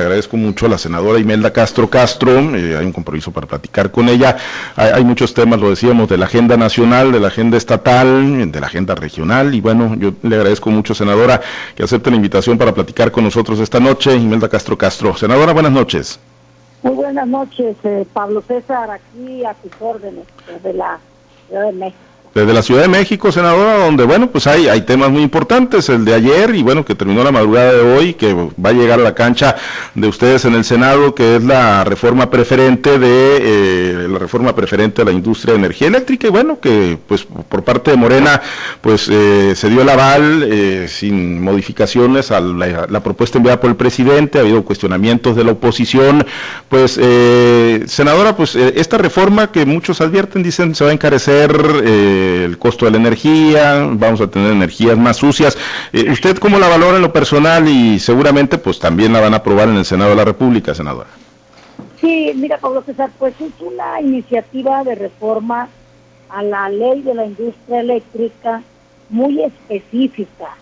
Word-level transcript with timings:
Le 0.00 0.06
agradezco 0.06 0.38
mucho 0.38 0.64
a 0.64 0.70
la 0.70 0.78
senadora 0.78 1.18
Imelda 1.18 1.52
Castro 1.52 1.90
Castro, 1.90 2.38
eh, 2.56 2.74
hay 2.74 2.86
un 2.86 2.92
compromiso 2.92 3.32
para 3.32 3.46
platicar 3.46 3.90
con 3.90 4.08
ella. 4.08 4.34
Hay, 4.74 5.04
muchos 5.04 5.34
temas, 5.34 5.60
lo 5.60 5.68
decíamos, 5.68 6.08
de 6.08 6.16
la 6.16 6.24
agenda 6.24 6.56
nacional, 6.56 7.12
de 7.12 7.20
la 7.20 7.28
agenda 7.28 7.58
estatal, 7.58 8.50
de 8.50 8.60
la 8.60 8.66
agenda 8.66 8.94
regional, 8.94 9.54
y 9.54 9.60
bueno, 9.60 9.94
yo 9.96 10.14
le 10.22 10.36
agradezco 10.36 10.70
mucho, 10.70 10.94
senadora, 10.94 11.42
que 11.74 11.82
acepte 11.82 12.08
la 12.08 12.16
invitación 12.16 12.56
para 12.56 12.72
platicar 12.72 13.10
con 13.12 13.24
nosotros 13.24 13.60
esta 13.60 13.78
noche. 13.78 14.16
Imelda 14.16 14.48
Castro 14.48 14.78
Castro. 14.78 15.14
Senadora, 15.14 15.52
buenas 15.52 15.72
noches. 15.72 16.18
Muy 16.82 16.94
buenas 16.94 17.28
noches, 17.28 17.76
eh, 17.84 18.06
Pablo 18.10 18.40
César, 18.40 18.90
aquí 18.90 19.44
a 19.44 19.52
tus 19.52 19.72
órdenes, 19.80 20.24
desde 20.46 20.72
la 20.72 20.98
Ciudad 21.46 21.66
de 21.66 21.72
México 21.72 22.09
desde 22.34 22.52
la 22.52 22.62
Ciudad 22.62 22.82
de 22.82 22.88
México, 22.88 23.32
senadora, 23.32 23.78
donde, 23.78 24.04
bueno, 24.04 24.30
pues 24.30 24.46
hay, 24.46 24.68
hay 24.68 24.82
temas 24.82 25.10
muy 25.10 25.22
importantes, 25.22 25.88
el 25.88 26.04
de 26.04 26.14
ayer 26.14 26.54
y, 26.54 26.62
bueno, 26.62 26.84
que 26.84 26.94
terminó 26.94 27.24
la 27.24 27.32
madrugada 27.32 27.72
de 27.72 27.80
hoy, 27.80 28.14
que 28.14 28.32
va 28.32 28.70
a 28.70 28.72
llegar 28.72 29.00
a 29.00 29.02
la 29.02 29.14
cancha 29.14 29.56
de 29.94 30.06
ustedes 30.06 30.44
en 30.44 30.54
el 30.54 30.64
Senado, 30.64 31.14
que 31.14 31.36
es 31.36 31.44
la 31.44 31.82
reforma 31.82 32.30
preferente 32.30 33.00
de, 33.00 33.38
eh, 33.40 34.08
la 34.08 34.18
reforma 34.18 34.54
preferente 34.54 35.02
a 35.02 35.04
la 35.04 35.10
industria 35.10 35.54
de 35.54 35.58
energía 35.58 35.88
eléctrica, 35.88 36.28
y 36.28 36.30
bueno, 36.30 36.60
que, 36.60 36.98
pues, 37.08 37.24
por 37.24 37.64
parte 37.64 37.90
de 37.90 37.96
Morena, 37.96 38.40
pues, 38.80 39.08
eh, 39.10 39.54
se 39.56 39.68
dio 39.68 39.82
el 39.82 39.88
aval 39.88 40.44
eh, 40.48 40.86
sin 40.88 41.42
modificaciones 41.42 42.30
a 42.30 42.40
la, 42.40 43.00
propuesta 43.00 43.38
enviada 43.38 43.58
por 43.58 43.70
el 43.70 43.76
presidente, 43.76 44.38
ha 44.38 44.42
habido 44.42 44.62
cuestionamientos 44.62 45.34
de 45.34 45.42
la 45.42 45.52
oposición, 45.52 46.24
pues, 46.68 46.92
senadora, 47.90 48.36
pues, 48.36 48.54
esta 48.54 48.98
reforma 48.98 49.50
que 49.50 49.64
muchos 49.66 50.00
advierten, 50.00 50.42
dicen, 50.42 50.74
se 50.74 50.84
va 50.84 50.90
a 50.90 50.92
encarecer, 50.92 51.50
el 52.44 52.58
costo 52.58 52.84
de 52.84 52.92
la 52.92 52.96
energía, 52.98 53.86
vamos 53.90 54.20
a 54.20 54.28
tener 54.28 54.52
energías 54.52 54.96
más 54.96 55.16
sucias. 55.16 55.56
Eh, 55.92 56.10
¿Usted 56.10 56.38
cómo 56.38 56.58
la 56.58 56.68
valora 56.68 56.96
en 56.96 57.02
lo 57.02 57.12
personal 57.12 57.68
y 57.68 57.98
seguramente 57.98 58.58
pues 58.58 58.78
también 58.78 59.12
la 59.12 59.20
van 59.20 59.34
a 59.34 59.38
aprobar 59.38 59.68
en 59.68 59.76
el 59.76 59.84
Senado 59.84 60.10
de 60.10 60.16
la 60.16 60.24
República, 60.24 60.74
senadora? 60.74 61.08
Sí, 62.00 62.32
mira 62.34 62.58
Pablo 62.58 62.82
César, 62.84 63.10
pues 63.18 63.34
es 63.40 63.52
una 63.60 64.00
iniciativa 64.00 64.84
de 64.84 64.94
reforma 64.94 65.68
a 66.30 66.42
la 66.42 66.68
ley 66.68 67.02
de 67.02 67.14
la 67.14 67.26
industria 67.26 67.80
eléctrica 67.80 68.62
muy 69.08 69.42
específica. 69.42 70.56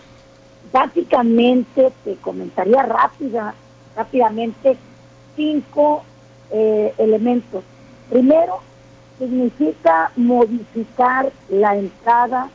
Básicamente 0.73 1.91
te 2.03 2.15
comentaría 2.15 2.83
rápida, 2.83 3.53
rápidamente 3.95 4.77
cinco 5.35 6.03
eh, 6.51 6.93
elementos. 6.97 7.63
Primero, 8.09 8.59
significa 9.19 10.11
modificar 10.15 11.31
la 11.49 11.75
entrada 11.75 12.49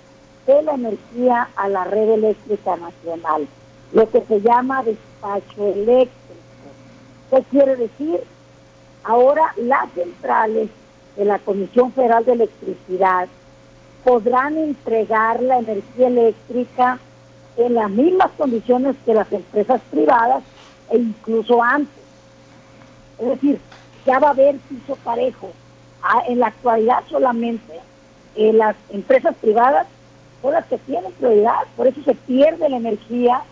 de 0.46 0.62
la 0.62 0.74
energía 0.74 1.48
a 1.56 1.68
la 1.68 1.84
red 1.84 2.08
eléctrica 2.08 2.76
nacional, 2.76 3.46
lo 3.92 4.10
que 4.10 4.22
se 4.22 4.40
llama 4.40 4.82
despacho 4.82 5.66
eléctrico. 5.66 6.10
¿Qué 7.30 7.42
quiere 7.50 7.76
decir? 7.76 8.20
Ahora 9.04 9.52
las 9.56 9.90
centrales 9.92 10.70
de 11.16 11.24
la 11.26 11.38
Comisión 11.38 11.92
Federal 11.92 12.24
de 12.24 12.32
Electricidad 12.32 13.28
podrán 14.02 14.56
entregar 14.56 15.42
la 15.42 15.58
energía 15.58 16.08
eléctrica 16.08 16.98
en 17.56 17.74
las 17.74 17.90
mismas 17.90 18.30
condiciones 18.36 18.96
que 19.04 19.14
las 19.14 19.30
empresas 19.32 19.80
privadas 19.90 20.42
e 20.90 20.96
incluso 20.96 21.62
antes. 21.62 22.02
Es 23.18 23.28
decir, 23.28 23.60
ya 24.06 24.18
va 24.18 24.28
a 24.28 24.30
haber 24.32 24.56
piso 24.56 24.96
parejo 25.04 25.50
en 26.26 26.38
la 26.40 26.48
actualidad 26.48 27.02
solamente 27.08 27.80
eh, 28.36 28.52
las 28.52 28.76
empresas 28.90 29.34
privadas 29.40 29.86
son 30.42 30.52
las 30.52 30.66
que 30.66 30.78
tienen 30.78 31.12
prioridad, 31.12 31.62
por 31.76 31.86
eso 31.86 32.02
se 32.04 32.14
pierde 32.14 32.68
la 32.68 32.76
energía, 32.76 33.42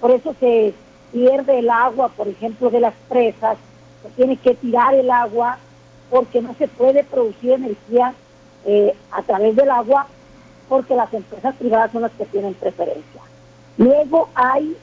por 0.00 0.10
eso 0.10 0.34
se 0.40 0.74
pierde 1.12 1.58
el 1.58 1.70
agua, 1.70 2.08
por 2.08 2.26
ejemplo, 2.28 2.70
de 2.70 2.80
las 2.80 2.94
presas, 3.08 3.56
se 4.02 4.08
tiene 4.10 4.36
que 4.36 4.54
tirar 4.54 4.94
el 4.94 5.10
agua 5.10 5.58
porque 6.08 6.40
no 6.40 6.54
se 6.54 6.66
puede 6.68 7.04
producir 7.04 7.52
energía 7.52 8.14
eh, 8.64 8.94
a 9.12 9.22
través 9.22 9.54
del 9.54 9.70
agua 9.70 10.06
porque 10.68 10.94
las 10.94 11.12
empresas 11.12 11.54
privadas 11.56 11.92
son 11.92 12.02
las 12.02 12.12
que 12.12 12.24
tienen 12.26 12.54
preferencia. 12.54 13.20
Luego 13.76 14.28
hay 14.34 14.76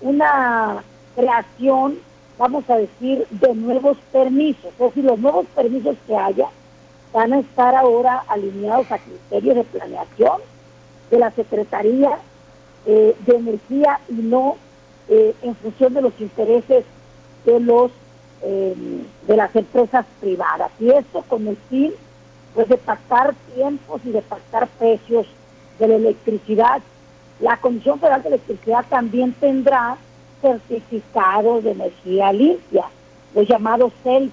una 0.00 0.82
creación, 1.14 1.98
vamos 2.38 2.68
a 2.68 2.76
decir, 2.76 3.26
de 3.30 3.54
nuevos 3.54 3.96
permisos, 4.12 4.72
es 4.72 4.78
decir, 4.78 5.04
los 5.04 5.18
nuevos 5.18 5.46
permisos 5.54 5.96
que 6.06 6.16
haya 6.16 6.48
van 7.14 7.32
a 7.32 7.38
estar 7.38 7.76
ahora 7.76 8.24
alineados 8.26 8.90
a 8.90 8.98
criterios 8.98 9.54
de 9.54 9.64
planeación 9.64 10.40
de 11.10 11.18
la 11.20 11.30
Secretaría 11.30 12.18
eh, 12.86 13.16
de 13.24 13.36
Energía 13.36 14.00
y 14.08 14.14
no 14.14 14.56
eh, 15.08 15.32
en 15.42 15.54
función 15.54 15.94
de 15.94 16.02
los 16.02 16.12
intereses 16.20 16.84
de 17.46 17.60
los 17.60 17.92
eh, 18.42 18.74
de 19.26 19.36
las 19.36 19.54
empresas 19.54 20.04
privadas. 20.20 20.70
Y 20.80 20.90
esto 20.90 21.22
con 21.28 21.46
el 21.46 21.56
fin 21.70 21.92
pues, 22.52 22.68
de 22.68 22.76
pactar 22.76 23.34
tiempos 23.54 24.02
y 24.04 24.10
de 24.10 24.20
pactar 24.20 24.66
precios 24.66 25.26
de 25.78 25.88
la 25.88 25.94
electricidad. 25.94 26.82
La 27.40 27.56
Comisión 27.58 28.00
Federal 28.00 28.22
de 28.22 28.30
Electricidad 28.30 28.84
también 28.90 29.32
tendrá 29.34 29.96
certificados 30.42 31.64
de 31.64 31.70
energía 31.70 32.32
limpia, 32.32 32.84
los 33.34 33.48
llamados 33.48 33.92
CELF, 34.02 34.32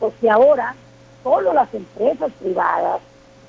porque 0.00 0.28
ahora 0.28 0.74
solo 1.22 1.52
las 1.52 1.72
empresas 1.74 2.30
privadas 2.40 3.00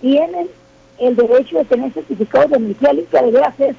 tienen 0.02 0.50
el 0.98 1.16
derecho 1.16 1.58
de 1.58 1.66
tener 1.66 1.94
certificados 1.94 2.52
de 2.52 2.58
energía 2.58 2.94
limpia. 2.94 3.22
De 3.22 3.32
veras 3.32 3.60
es 3.60 3.76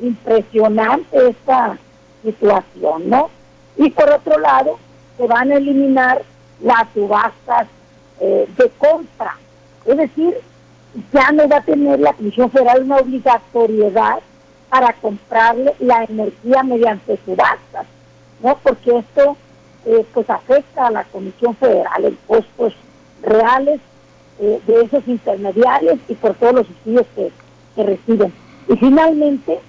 impresionante 0.00 1.28
esta 1.28 1.78
situación, 2.22 3.08
¿no? 3.08 3.30
Y 3.76 3.90
por 3.90 4.10
otro 4.10 4.38
lado, 4.38 4.78
se 5.16 5.26
van 5.26 5.52
a 5.52 5.56
eliminar 5.56 6.22
las 6.62 6.86
subastas 6.94 7.66
eh, 8.20 8.48
de 8.56 8.70
compra. 8.78 9.36
Es 9.84 9.96
decir, 9.96 10.36
ya 11.12 11.32
no 11.32 11.48
va 11.48 11.58
a 11.58 11.62
tener 11.62 12.00
la 12.00 12.12
Comisión 12.12 12.50
Federal 12.50 12.82
una 12.82 12.98
obligatoriedad 12.98 14.20
para 14.70 14.92
comprarle 14.94 15.74
la 15.80 16.04
energía 16.04 16.62
mediante 16.62 17.18
subastas, 17.24 17.86
¿no? 18.42 18.56
Porque 18.62 18.98
esto 18.98 19.36
eh, 19.84 20.06
pues 20.14 20.28
afecta 20.30 20.86
a 20.86 20.90
la 20.90 21.04
Comisión 21.04 21.54
Federal 21.56 22.04
en 22.04 22.18
costos 22.26 22.74
reales 23.22 23.80
eh, 24.40 24.60
de 24.66 24.80
esos 24.82 25.06
intermediarios 25.06 25.98
y 26.08 26.14
por 26.14 26.34
todos 26.34 26.54
los 26.54 26.70
estudios 26.70 27.06
que, 27.14 27.30
que 27.74 27.82
reciben. 27.84 28.32
Y 28.68 28.76
finalmente 28.76 29.60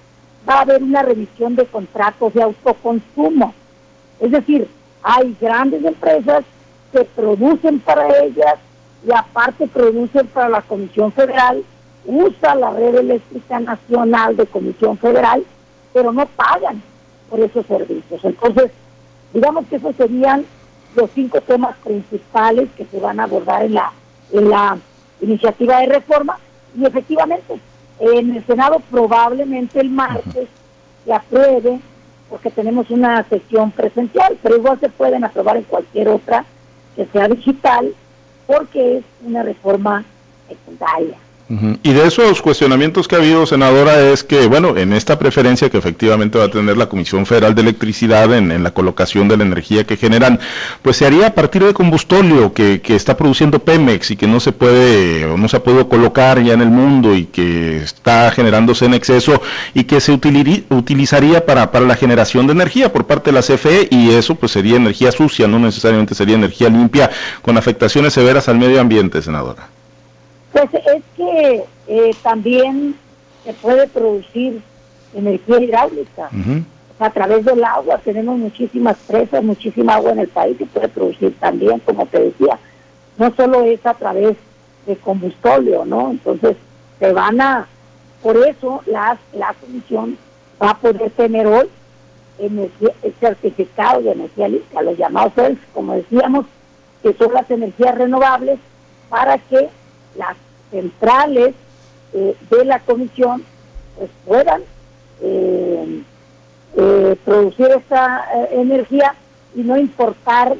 va 0.48 0.54
a 0.54 0.60
haber 0.62 0.82
una 0.82 1.02
revisión 1.02 1.56
de 1.56 1.66
contratos 1.66 2.34
de 2.34 2.42
autoconsumo. 2.42 3.54
Es 4.20 4.30
decir, 4.30 4.68
hay 5.02 5.36
grandes 5.40 5.84
empresas 5.84 6.44
que 6.92 7.04
producen 7.04 7.80
para 7.80 8.08
ellas 8.24 8.56
y 9.06 9.12
aparte 9.12 9.66
producen 9.66 10.26
para 10.28 10.48
la 10.48 10.62
Comisión 10.62 11.12
Federal, 11.12 11.62
usa 12.06 12.54
la 12.54 12.70
red 12.70 12.94
eléctrica 12.94 13.60
nacional 13.60 14.36
de 14.36 14.46
Comisión 14.46 14.96
Federal, 14.98 15.44
pero 15.92 16.12
no 16.12 16.26
pagan 16.26 16.82
por 17.28 17.40
esos 17.40 17.66
servicios. 17.66 18.24
Entonces, 18.24 18.70
digamos 19.32 19.66
que 19.66 19.76
esos 19.76 19.94
serían 19.96 20.44
los 20.94 21.10
cinco 21.14 21.40
temas 21.40 21.76
principales 21.82 22.68
que 22.76 22.84
se 22.86 23.00
van 23.00 23.20
a 23.20 23.24
abordar 23.24 23.64
en 23.64 23.74
la, 23.74 23.92
en 24.32 24.48
la 24.48 24.78
iniciativa 25.20 25.80
de 25.80 25.86
reforma 25.86 26.38
y 26.76 26.84
efectivamente 26.84 27.58
en 28.00 28.36
el 28.36 28.46
Senado 28.46 28.80
probablemente 28.90 29.80
el 29.80 29.90
martes 29.90 30.48
se 31.04 31.12
apruebe 31.12 31.80
porque 32.28 32.50
tenemos 32.50 32.90
una 32.90 33.22
sesión 33.24 33.70
presencial, 33.70 34.36
pero 34.42 34.56
igual 34.56 34.80
se 34.80 34.88
pueden 34.88 35.24
aprobar 35.24 35.56
en 35.56 35.64
cualquier 35.64 36.08
otra 36.08 36.44
que 36.96 37.06
sea 37.06 37.28
digital 37.28 37.94
porque 38.46 38.98
es 38.98 39.04
una 39.24 39.42
reforma 39.42 40.04
secundaria. 40.48 41.16
Y 41.82 41.92
de 41.92 42.06
esos 42.06 42.40
cuestionamientos 42.40 43.06
que 43.06 43.16
ha 43.16 43.18
habido, 43.18 43.44
senadora, 43.44 44.00
es 44.00 44.24
que, 44.24 44.46
bueno, 44.46 44.78
en 44.78 44.94
esta 44.94 45.18
preferencia 45.18 45.68
que 45.68 45.76
efectivamente 45.76 46.38
va 46.38 46.44
a 46.44 46.50
tener 46.50 46.78
la 46.78 46.88
Comisión 46.88 47.26
Federal 47.26 47.54
de 47.54 47.60
Electricidad 47.60 48.32
en, 48.34 48.62
la 48.62 48.70
colocación 48.70 49.28
de 49.28 49.36
la 49.36 49.44
energía 49.44 49.84
que 49.84 49.98
generan, 49.98 50.40
pues 50.80 50.96
se 50.96 51.06
haría 51.06 51.26
a 51.26 51.34
partir 51.34 51.62
de 51.62 51.74
combustóleo 51.74 52.54
que, 52.54 52.80
que, 52.80 52.96
está 52.96 53.14
produciendo 53.16 53.58
Pemex 53.58 54.10
y 54.12 54.16
que 54.16 54.26
no 54.26 54.40
se 54.40 54.52
puede 54.52 55.26
o 55.26 55.36
no 55.36 55.48
se 55.48 55.58
ha 55.58 55.62
podido 55.62 55.86
colocar 55.86 56.42
ya 56.42 56.54
en 56.54 56.62
el 56.62 56.70
mundo 56.70 57.14
y 57.14 57.26
que 57.26 57.76
está 57.76 58.30
generándose 58.30 58.86
en 58.86 58.94
exceso 58.94 59.42
y 59.74 59.84
que 59.84 60.00
se 60.00 60.12
utilizaría 60.12 61.44
para, 61.44 61.70
para 61.70 61.84
la 61.84 61.96
generación 61.96 62.46
de 62.46 62.54
energía 62.54 62.90
por 62.90 63.06
parte 63.06 63.30
de 63.30 63.34
la 63.34 63.42
CFE 63.42 63.88
y 63.90 64.12
eso 64.12 64.34
pues 64.34 64.52
sería 64.52 64.76
energía 64.76 65.12
sucia, 65.12 65.46
no 65.46 65.58
necesariamente 65.58 66.14
sería 66.14 66.36
energía 66.36 66.70
limpia 66.70 67.10
con 67.42 67.58
afectaciones 67.58 68.14
severas 68.14 68.48
al 68.48 68.58
medio 68.58 68.80
ambiente, 68.80 69.20
senadora. 69.20 69.68
Pues 70.54 70.72
es 70.72 71.02
que 71.16 71.64
eh, 71.88 72.14
también 72.22 72.94
se 73.44 73.52
puede 73.54 73.88
producir 73.88 74.62
energía 75.12 75.60
hidráulica. 75.60 76.30
A 77.00 77.10
través 77.10 77.44
del 77.44 77.64
agua 77.64 77.98
tenemos 77.98 78.38
muchísimas 78.38 78.96
presas, 78.98 79.42
muchísima 79.42 79.94
agua 79.94 80.12
en 80.12 80.20
el 80.20 80.28
país 80.28 80.56
y 80.60 80.64
puede 80.64 80.88
producir 80.88 81.36
también, 81.40 81.80
como 81.80 82.06
te 82.06 82.20
decía. 82.20 82.56
No 83.18 83.34
solo 83.34 83.62
es 83.64 83.84
a 83.84 83.94
través 83.94 84.36
de 84.86 84.94
combustóleo, 84.94 85.84
¿no? 85.84 86.12
Entonces 86.12 86.56
se 87.00 87.12
van 87.12 87.40
a, 87.40 87.66
por 88.22 88.36
eso 88.36 88.80
la, 88.86 89.18
la 89.32 89.54
comisión 89.54 90.16
va 90.62 90.70
a 90.70 90.78
poder 90.78 91.10
tener 91.10 91.48
hoy 91.48 91.68
energía, 92.38 92.90
certificado 93.18 94.02
de 94.02 94.12
energía 94.12 94.46
limpia, 94.46 94.82
los 94.82 94.96
llamados 94.96 95.32
CELS, 95.34 95.58
como 95.72 95.94
decíamos, 95.94 96.46
que 97.02 97.12
son 97.14 97.34
las 97.34 97.50
energías 97.50 97.98
renovables, 97.98 98.60
para 99.08 99.36
que 99.38 99.68
las 100.16 100.36
centrales 100.74 101.54
eh, 102.12 102.36
de 102.50 102.64
la 102.64 102.80
comisión 102.80 103.44
pues, 103.96 104.10
puedan 104.26 104.62
eh, 105.22 106.02
eh, 106.76 107.16
producir 107.24 107.68
esta 107.70 108.24
energía 108.50 109.14
y 109.54 109.62
no 109.62 109.76
importar 109.78 110.56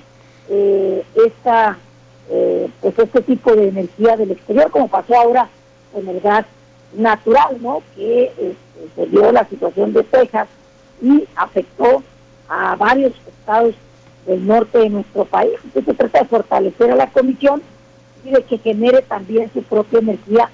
esta 1.26 1.78
pues 2.80 2.98
este 2.98 3.22
tipo 3.22 3.54
de 3.56 3.68
energía 3.68 4.16
del 4.16 4.30
exterior 4.30 4.70
como 4.70 4.88
pasó 4.88 5.16
ahora 5.16 5.48
con 5.92 6.06
el 6.06 6.20
gas 6.20 6.44
natural 6.94 7.56
no 7.60 7.82
que 7.96 8.30
se 8.94 9.06
dio 9.06 9.32
la 9.32 9.48
situación 9.48 9.94
de 9.94 10.02
Texas 10.04 10.46
y 11.02 11.24
afectó 11.34 12.02
a 12.48 12.76
varios 12.76 13.14
estados 13.26 13.74
del 14.26 14.46
norte 14.46 14.78
de 14.78 14.90
nuestro 14.90 15.24
país. 15.24 15.54
Entonces 15.64 15.84
se 15.84 15.94
trata 15.94 16.18
de 16.20 16.24
fortalecer 16.26 16.90
a 16.90 16.96
la 16.96 17.10
comisión 17.10 17.62
y 18.24 18.30
de 18.30 18.42
que 18.42 18.58
genere 18.58 19.02
también 19.02 19.50
su 19.52 19.62
propia 19.62 19.98
energía, 19.98 20.48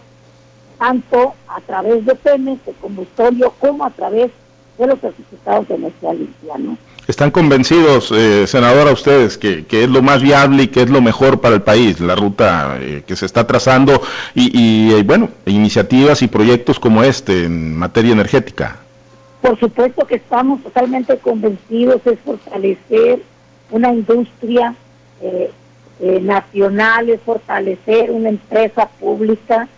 tanto 0.79 1.35
a 1.49 1.61
través 1.61 2.05
de 2.05 2.15
PEMES, 2.15 2.65
de 2.67 2.73
combustorio, 2.73 3.53
como 3.59 3.85
a 3.85 3.91
través 3.91 4.31
de 4.79 4.87
los 4.87 4.99
certificados 4.99 5.69
de 5.69 5.75
energía 5.75 6.13
limpia. 6.15 6.59
¿no? 6.59 6.79
¿Están 7.07 7.31
convencidos, 7.31 8.13
eh, 8.13 8.47
senadora, 8.47 8.93
ustedes, 8.93 9.37
que, 9.37 9.65
es 9.71 9.89
lo 9.89 10.03
más 10.03 10.23
viable 10.23 10.65
y 10.65 10.69
que 10.69 10.83
es 10.83 10.91
lo 10.91 11.01
mejor 11.01 11.41
para 11.41 11.55
el 11.55 11.63
país, 11.63 12.01
la 12.01 12.15
ruta 12.15 12.79
eh, 12.81 13.03
que 13.07 13.17
se 13.17 13.27
está 13.27 13.47
trazando 13.47 14.01
y, 14.35 14.51
y 14.59 14.95
eh, 14.95 15.03
bueno, 15.03 15.29
iniciativas 15.47 16.23
y 16.23 16.29
proyectos 16.29 16.79
como 16.79 17.03
este 17.03 17.45
en 17.45 17.77
materia 17.77 18.13
energética? 18.13 18.79
Por 19.43 19.59
supuesto 19.59 20.07
que 20.07 20.17
estamos 20.17 20.63
totalmente 20.63 21.17
convencidos, 21.19 22.01
es 22.05 22.19
fortalecer 22.21 23.23
una 23.71 23.93
industria 23.93 24.75
eh, 25.23 25.51
eh, 26.01 26.21
nacional, 26.21 27.11
es 27.11 27.21
fortalecer 27.21 28.11
una 28.11 28.31
empresa 28.31 28.89
pública 28.89 29.69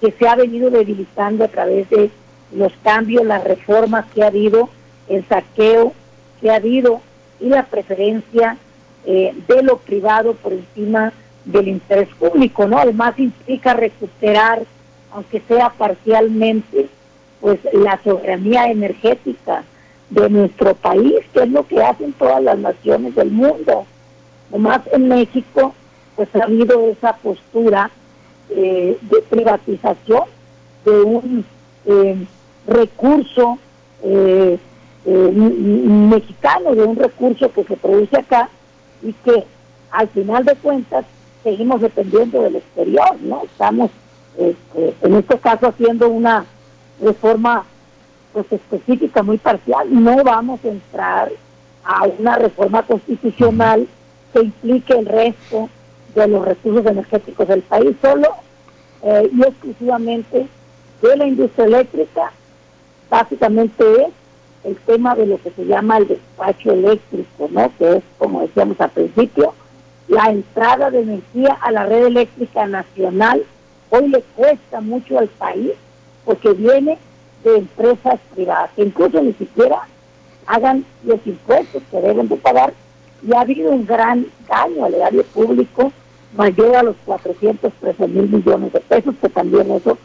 que 0.00 0.12
se 0.12 0.28
ha 0.28 0.34
venido 0.34 0.70
debilitando 0.70 1.44
a 1.44 1.48
través 1.48 1.88
de 1.90 2.10
los 2.54 2.72
cambios, 2.82 3.24
las 3.24 3.42
reformas 3.44 4.04
que 4.14 4.22
ha 4.22 4.26
habido, 4.26 4.68
el 5.08 5.26
saqueo 5.28 5.92
que 6.40 6.50
ha 6.50 6.56
habido 6.56 7.00
y 7.40 7.48
la 7.48 7.64
preferencia 7.64 8.56
eh, 9.06 9.34
de 9.48 9.62
lo 9.62 9.78
privado 9.78 10.34
por 10.34 10.52
encima 10.52 11.12
del 11.44 11.68
interés 11.68 12.08
público, 12.18 12.66
¿no? 12.66 12.78
Además 12.78 13.18
implica 13.18 13.74
recuperar, 13.74 14.62
aunque 15.12 15.40
sea 15.48 15.70
parcialmente, 15.70 16.88
pues 17.40 17.58
la 17.72 18.00
soberanía 18.04 18.70
energética 18.70 19.64
de 20.10 20.30
nuestro 20.30 20.74
país, 20.74 21.16
que 21.32 21.42
es 21.42 21.48
lo 21.48 21.66
que 21.66 21.82
hacen 21.82 22.12
todas 22.12 22.42
las 22.42 22.58
naciones 22.58 23.14
del 23.14 23.30
mundo. 23.30 23.86
Nomás 24.52 24.82
en 24.92 25.08
México, 25.08 25.74
pues 26.14 26.28
ha 26.36 26.44
habido 26.44 26.88
esa 26.90 27.14
postura 27.14 27.90
eh, 28.50 28.98
de 29.00 29.22
privatización 29.22 30.24
de 30.84 31.00
un 31.00 31.44
eh, 31.86 32.26
recurso 32.66 33.58
eh, 34.02 34.58
mexicano, 35.06 36.74
de 36.74 36.84
un 36.84 36.96
recurso 36.96 37.50
que 37.50 37.64
se 37.64 37.76
produce 37.76 38.18
acá 38.18 38.50
y 39.02 39.14
que 39.14 39.44
al 39.90 40.08
final 40.08 40.44
de 40.44 40.54
cuentas 40.56 41.06
seguimos 41.42 41.80
dependiendo 41.80 42.42
del 42.42 42.56
exterior, 42.56 43.16
¿no? 43.22 43.42
Estamos, 43.44 43.90
este, 44.38 44.94
en 45.00 45.14
este 45.14 45.38
caso, 45.38 45.68
haciendo 45.68 46.08
una 46.08 46.44
reforma 47.00 47.64
pues 48.32 48.46
específica 48.52 49.22
muy 49.22 49.38
parcial. 49.38 49.88
No 49.90 50.22
vamos 50.22 50.60
a 50.64 50.68
entrar 50.68 51.32
a 51.84 52.04
una 52.18 52.36
reforma 52.36 52.82
constitucional 52.82 53.88
que 54.32 54.40
implique 54.40 54.92
el 54.92 55.06
resto 55.06 55.68
de 56.14 56.28
los 56.28 56.44
recursos 56.44 56.86
energéticos 56.86 57.48
del 57.48 57.62
país, 57.62 57.96
solo 58.00 58.28
eh, 59.02 59.30
y 59.32 59.42
exclusivamente 59.42 60.46
de 61.02 61.16
la 61.16 61.26
industria 61.26 61.66
eléctrica. 61.66 62.32
Básicamente 63.10 63.84
es 64.02 64.08
el 64.64 64.76
tema 64.76 65.14
de 65.14 65.26
lo 65.26 65.38
que 65.42 65.50
se 65.50 65.66
llama 65.66 65.98
el 65.98 66.08
despacho 66.08 66.72
eléctrico, 66.72 67.48
¿no? 67.50 67.70
Que 67.78 67.96
es, 67.96 68.02
como 68.18 68.42
decíamos 68.42 68.80
al 68.80 68.90
principio, 68.90 69.54
la 70.08 70.30
entrada 70.30 70.90
de 70.90 71.00
energía 71.00 71.58
a 71.60 71.70
la 71.70 71.86
red 71.86 72.06
eléctrica 72.06 72.66
nacional. 72.66 73.42
Hoy 73.90 74.08
le 74.08 74.22
cuesta 74.36 74.80
mucho 74.80 75.18
al 75.18 75.28
país 75.28 75.72
porque 76.24 76.52
viene 76.52 76.98
de 77.44 77.56
empresas 77.56 78.20
privadas, 78.34 78.70
que 78.76 78.82
incluso 78.82 79.20
ni 79.20 79.32
siquiera 79.32 79.80
hagan 80.46 80.84
los 81.04 81.18
impuestos 81.26 81.82
que 81.90 82.00
deben 82.00 82.28
de 82.28 82.36
pagar 82.36 82.72
y 83.26 83.34
ha 83.34 83.40
habido 83.40 83.70
un 83.70 83.86
gran 83.86 84.26
daño 84.48 84.84
al 84.84 84.94
erario 84.94 85.24
público 85.24 85.92
mayor 86.36 86.76
a 86.76 86.82
los 86.82 86.96
413 87.04 88.08
mil 88.08 88.28
millones 88.28 88.72
de 88.72 88.80
pesos, 88.80 89.14
que 89.20 89.28
también 89.28 89.70
eso, 89.70 89.98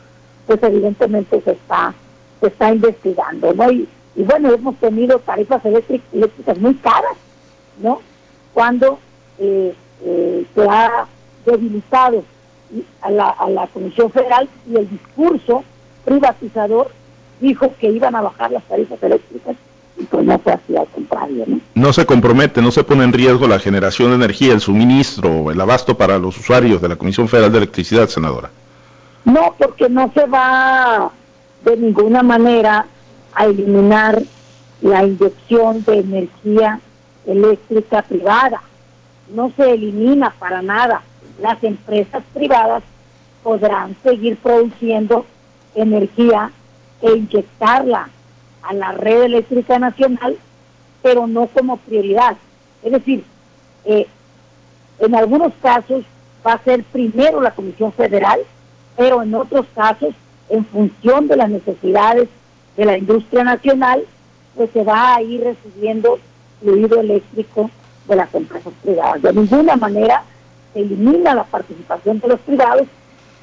pues 0.45 0.61
evidentemente 0.61 1.41
se 1.41 1.51
está, 1.51 1.93
se 2.41 2.47
está 2.47 2.73
investigando, 2.73 3.53
¿no? 3.53 3.71
Y, 3.71 3.87
bueno, 4.15 4.51
hemos 4.51 4.75
tenido 4.77 5.19
tarifas 5.19 5.63
eléctricas 5.65 6.57
muy 6.57 6.75
caras, 6.75 7.15
¿no? 7.81 8.01
Cuando 8.53 8.99
eh, 9.39 9.73
eh, 10.03 10.45
se 10.53 10.61
ha 10.67 11.05
debilitado 11.45 12.23
a 13.01 13.11
la, 13.11 13.29
a 13.29 13.49
la 13.49 13.67
Comisión 13.67 14.11
Federal 14.11 14.49
y 14.69 14.75
el 14.75 14.89
discurso 14.89 15.63
privatizador 16.03 16.91
dijo 17.39 17.71
que 17.79 17.89
iban 17.89 18.15
a 18.15 18.21
bajar 18.21 18.51
las 18.51 18.63
tarifas 18.63 19.01
eléctricas 19.01 19.55
y 19.55 19.66
pues 20.05 20.25
no 20.25 20.37
fue 20.39 20.53
así 20.53 20.75
al 20.75 20.87
contrario. 20.87 21.43
¿no? 21.47 21.59
no 21.73 21.93
se 21.93 22.05
compromete, 22.05 22.61
no 22.61 22.71
se 22.71 22.83
pone 22.83 23.03
en 23.03 23.13
riesgo 23.13 23.47
la 23.47 23.59
generación 23.59 24.09
de 24.09 24.15
energía, 24.15 24.53
el 24.53 24.61
suministro, 24.61 25.51
el 25.51 25.61
abasto 25.61 25.97
para 25.97 26.17
los 26.17 26.37
usuarios 26.37 26.81
de 26.81 26.89
la 26.89 26.95
Comisión 26.95 27.27
Federal 27.27 27.51
de 27.51 27.59
Electricidad, 27.59 28.07
senadora. 28.07 28.49
No, 29.25 29.53
porque 29.57 29.89
no 29.89 30.11
se 30.13 30.25
va 30.25 31.11
de 31.63 31.77
ninguna 31.77 32.23
manera 32.23 32.85
a 33.33 33.45
eliminar 33.45 34.21
la 34.81 35.05
inyección 35.05 35.83
de 35.83 35.99
energía 35.99 36.79
eléctrica 37.25 38.01
privada. 38.03 38.61
No 39.33 39.51
se 39.55 39.71
elimina 39.71 40.33
para 40.39 40.61
nada. 40.61 41.01
Las 41.41 41.63
empresas 41.63 42.23
privadas 42.33 42.83
podrán 43.43 43.95
seguir 44.01 44.37
produciendo 44.37 45.25
energía 45.75 46.51
e 47.01 47.11
inyectarla 47.11 48.09
a 48.67 48.73
la 48.73 48.91
red 48.91 49.23
eléctrica 49.23 49.79
nacional, 49.79 50.37
pero 51.01 51.25
no 51.25 51.47
como 51.47 51.77
prioridad. 51.77 52.37
Es 52.83 52.91
decir, 52.91 53.23
eh, 53.85 54.07
en 54.99 55.15
algunos 55.15 55.53
casos 55.61 56.03
va 56.45 56.53
a 56.53 56.63
ser 56.63 56.83
primero 56.83 57.41
la 57.41 57.51
Comisión 57.51 57.93
Federal, 57.93 58.41
pero 58.95 59.21
en 59.21 59.33
otros 59.33 59.65
casos, 59.73 60.13
en 60.49 60.65
función 60.65 61.27
de 61.27 61.37
las 61.37 61.49
necesidades 61.49 62.27
de 62.75 62.85
la 62.85 62.97
industria 62.97 63.43
nacional, 63.43 64.03
pues 64.55 64.69
se 64.71 64.83
va 64.83 65.15
a 65.15 65.21
ir 65.21 65.43
recibiendo 65.43 66.19
fluido 66.59 66.99
eléctrico 66.99 67.69
de 68.07 68.15
las 68.15 68.33
empresas 68.33 68.73
privadas. 68.83 69.21
De 69.21 69.33
ninguna 69.33 69.75
manera 69.75 70.23
se 70.73 70.81
elimina 70.81 71.35
la 71.35 71.43
participación 71.43 72.19
de 72.19 72.27
los 72.27 72.39
privados, 72.41 72.87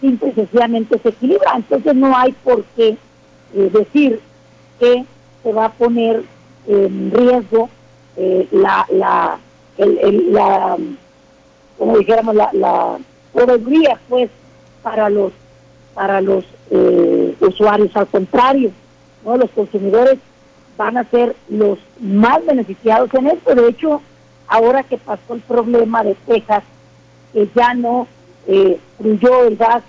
simple 0.00 0.31
y 0.31 0.33
sencillamente 0.33 0.99
se 0.99 1.09
equilibra. 1.09 1.52
Entonces 1.57 1.95
no 1.95 2.16
hay 2.16 2.33
por 2.33 2.64
qué 2.76 2.97
eh, 3.54 3.71
decir 3.73 4.21
que 4.78 5.04
se 5.44 5.52
va 5.52 5.66
a 5.66 5.72
poner 5.72 6.24
en 6.66 7.12
riesgo 7.12 7.68
eh, 8.16 8.48
la, 8.50 8.86
la, 8.90 9.38
el, 9.76 10.32
la, 10.32 10.76
como 11.78 11.98
dijéramos, 11.98 12.34
la, 12.34 12.50
la 12.52 12.98
pues, 14.08 14.30
para 14.82 15.08
los, 15.10 15.32
para 15.94 16.20
los 16.20 16.44
eh, 16.70 17.36
usuarios. 17.40 17.94
Al 17.94 18.06
contrario, 18.06 18.72
¿no? 19.24 19.36
los 19.36 19.50
consumidores 19.50 20.18
van 20.76 20.96
a 20.96 21.04
ser 21.10 21.36
los 21.48 21.78
más 22.00 22.44
beneficiados 22.46 23.12
en 23.14 23.26
esto. 23.26 23.54
De 23.54 23.68
hecho, 23.68 24.00
ahora 24.48 24.82
que 24.82 24.96
pasó 24.96 25.34
el 25.34 25.40
problema 25.40 26.02
de 26.02 26.14
Texas, 26.26 26.64
que 27.32 27.48
ya 27.54 27.74
no 27.74 28.06
eh, 28.46 28.78
fluyó 28.98 29.44
el 29.44 29.56
gas 29.56 29.82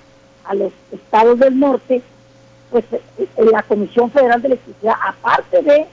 a 0.43 0.53
los 0.53 0.71
estados 0.91 1.39
del 1.39 1.59
norte, 1.59 2.01
pues 2.71 2.83
eh, 2.91 3.27
la 3.51 3.63
Comisión 3.63 4.11
Federal 4.11 4.41
de 4.41 4.47
Electricidad, 4.49 4.95
aparte 5.07 5.61
de 5.61 5.85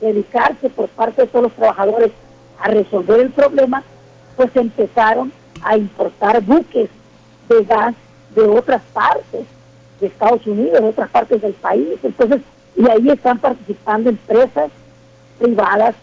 dedicarse 0.00 0.70
por 0.70 0.88
parte 0.88 1.22
de 1.22 1.28
todos 1.28 1.44
los 1.44 1.52
trabajadores 1.54 2.10
a 2.60 2.68
resolver 2.68 3.20
el 3.20 3.30
problema, 3.30 3.82
pues 4.36 4.54
empezaron 4.54 5.32
a 5.62 5.76
importar 5.76 6.40
buques 6.42 6.88
de 7.48 7.64
gas 7.64 7.94
de 8.34 8.42
otras 8.42 8.82
partes 8.92 9.44
de 10.00 10.06
Estados 10.06 10.46
Unidos, 10.46 10.80
de 10.80 10.88
otras 10.88 11.10
partes 11.10 11.42
del 11.42 11.52
país. 11.54 11.98
Entonces, 12.02 12.40
y 12.76 12.88
ahí 12.88 13.10
están 13.10 13.38
participando 13.38 14.10
empresas 14.10 14.70
privadas 15.38 15.94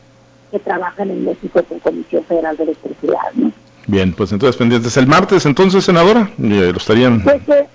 que 0.51 0.59
trabajan 0.59 1.09
en 1.09 1.25
México 1.25 1.63
con 1.63 1.79
Comisión 1.79 2.23
Federal 2.25 2.55
de 2.57 2.63
Electricidad. 2.63 3.31
¿no? 3.33 3.51
Bien, 3.87 4.13
pues 4.13 4.31
entonces 4.31 4.57
pendientes 4.57 4.95
el 4.97 5.07
martes, 5.07 5.45
entonces, 5.45 5.85
senadora, 5.85 6.29
eh, 6.37 6.71
lo 6.71 6.77
estarían... 6.77 7.23
Pues, 7.23 7.47
eh, 7.49 7.67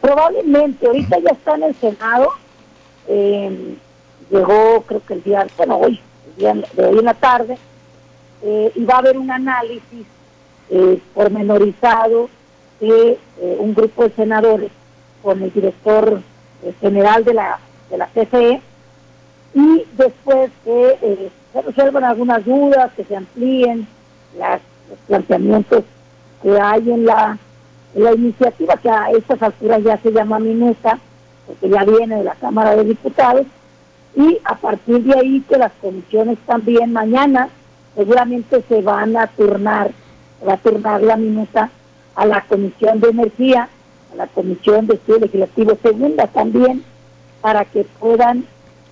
probablemente, 0.00 0.86
ahorita 0.86 1.18
ya 1.18 1.30
está 1.30 1.54
en 1.54 1.62
el 1.64 1.74
Senado, 1.76 2.28
eh, 3.08 3.76
llegó 4.30 4.82
creo 4.86 5.04
que 5.04 5.14
el 5.14 5.22
día, 5.22 5.46
bueno, 5.56 5.78
hoy, 5.78 6.00
el 6.38 6.66
de 6.72 6.84
hoy 6.86 6.98
en 6.98 7.04
la 7.04 7.14
tarde, 7.14 7.58
eh, 8.42 8.72
y 8.74 8.84
va 8.84 8.94
a 8.94 8.98
haber 8.98 9.18
un 9.18 9.30
análisis 9.30 10.06
eh, 10.70 11.00
pormenorizado 11.14 12.30
de 12.80 13.18
eh, 13.40 13.56
un 13.58 13.74
grupo 13.74 14.04
de 14.04 14.10
senadores 14.10 14.70
con 15.22 15.42
el 15.42 15.52
director 15.52 16.22
general 16.80 17.24
de 17.24 17.34
la, 17.34 17.58
de 17.90 17.98
la 17.98 18.06
CFE 18.06 18.62
y 19.54 19.84
después 19.96 20.50
que 20.64 21.30
se 21.52 21.62
resuelvan 21.62 22.04
algunas 22.04 22.44
dudas, 22.44 22.92
que 22.96 23.04
se 23.04 23.16
amplíen 23.16 23.86
los 24.38 24.98
planteamientos 25.06 25.84
que 26.42 26.58
hay 26.58 26.90
en 26.90 27.04
la, 27.04 27.38
la 27.94 28.12
iniciativa, 28.12 28.76
que 28.76 28.90
a 28.90 29.10
estas 29.10 29.42
alturas 29.42 29.82
ya 29.82 29.98
se 29.98 30.12
llama 30.12 30.38
minuta, 30.38 30.98
porque 31.46 31.68
ya 31.68 31.84
viene 31.84 32.16
de 32.16 32.24
la 32.24 32.34
Cámara 32.34 32.76
de 32.76 32.84
Diputados, 32.84 33.46
y 34.16 34.38
a 34.44 34.54
partir 34.56 35.02
de 35.02 35.18
ahí 35.18 35.40
que 35.48 35.56
las 35.56 35.72
comisiones 35.80 36.38
también 36.46 36.92
mañana 36.92 37.48
seguramente 37.94 38.62
se 38.68 38.82
van 38.82 39.16
a 39.16 39.26
turnar, 39.28 39.90
va 40.46 40.54
a 40.54 40.58
turnar 40.58 41.02
la 41.02 41.16
minuta 41.16 41.70
a 42.14 42.26
la 42.26 42.42
Comisión 42.42 43.00
de 43.00 43.10
Energía, 43.10 43.68
a 44.12 44.16
la 44.16 44.26
Comisión 44.26 44.86
de 44.86 44.94
Estudio 44.94 45.20
Legislativo 45.20 45.78
Segunda 45.82 46.26
también, 46.26 46.84
para 47.40 47.64
que 47.64 47.84
puedan 47.98 48.44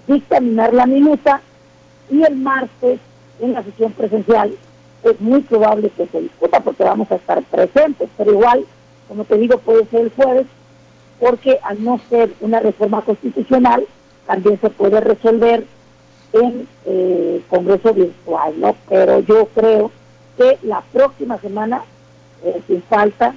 dictaminar 0.07 0.73
la 0.73 0.87
minuta 0.87 1.41
y 2.11 2.23
el 2.23 2.37
martes 2.37 3.01
en 3.41 3.53
la 3.53 3.63
sesión 3.63 3.93
presencial. 3.93 4.55
Es 5.03 5.21
muy 5.21 5.41
probable 5.43 5.91
que 5.91 6.07
se 6.07 6.21
discuta 6.21 6.61
porque 6.61 6.83
vamos 6.83 7.11
a 7.13 7.17
estar 7.17 7.43
presentes, 7.43 8.09
pero 8.17 8.33
igual, 8.33 8.65
como 9.09 9.25
te 9.25 9.37
digo, 9.39 9.59
puede 9.59 9.87
ser 9.87 10.03
el 10.03 10.11
jueves, 10.11 10.47
porque 11.19 11.59
al 11.63 11.83
no 11.83 12.01
ser 12.09 12.33
una 12.41 12.61
reforma 12.61 13.03
constitucional, 13.03 13.85
también 14.27 14.61
se 14.61 14.71
puede 14.71 15.01
resolver 15.01 15.65
en 16.33 16.69
eh, 16.85 17.43
Congreso 17.49 17.95
virtual, 17.95 18.61
¿no? 18.61 18.77
Pero 18.89 19.21
yo 19.21 19.47
creo 19.55 19.91
que 20.37 20.59
la 20.63 20.83
próxima 20.93 21.39
semana, 21.39 21.83
eh, 22.45 22.61
sin 22.67 22.83
falta, 22.83 23.35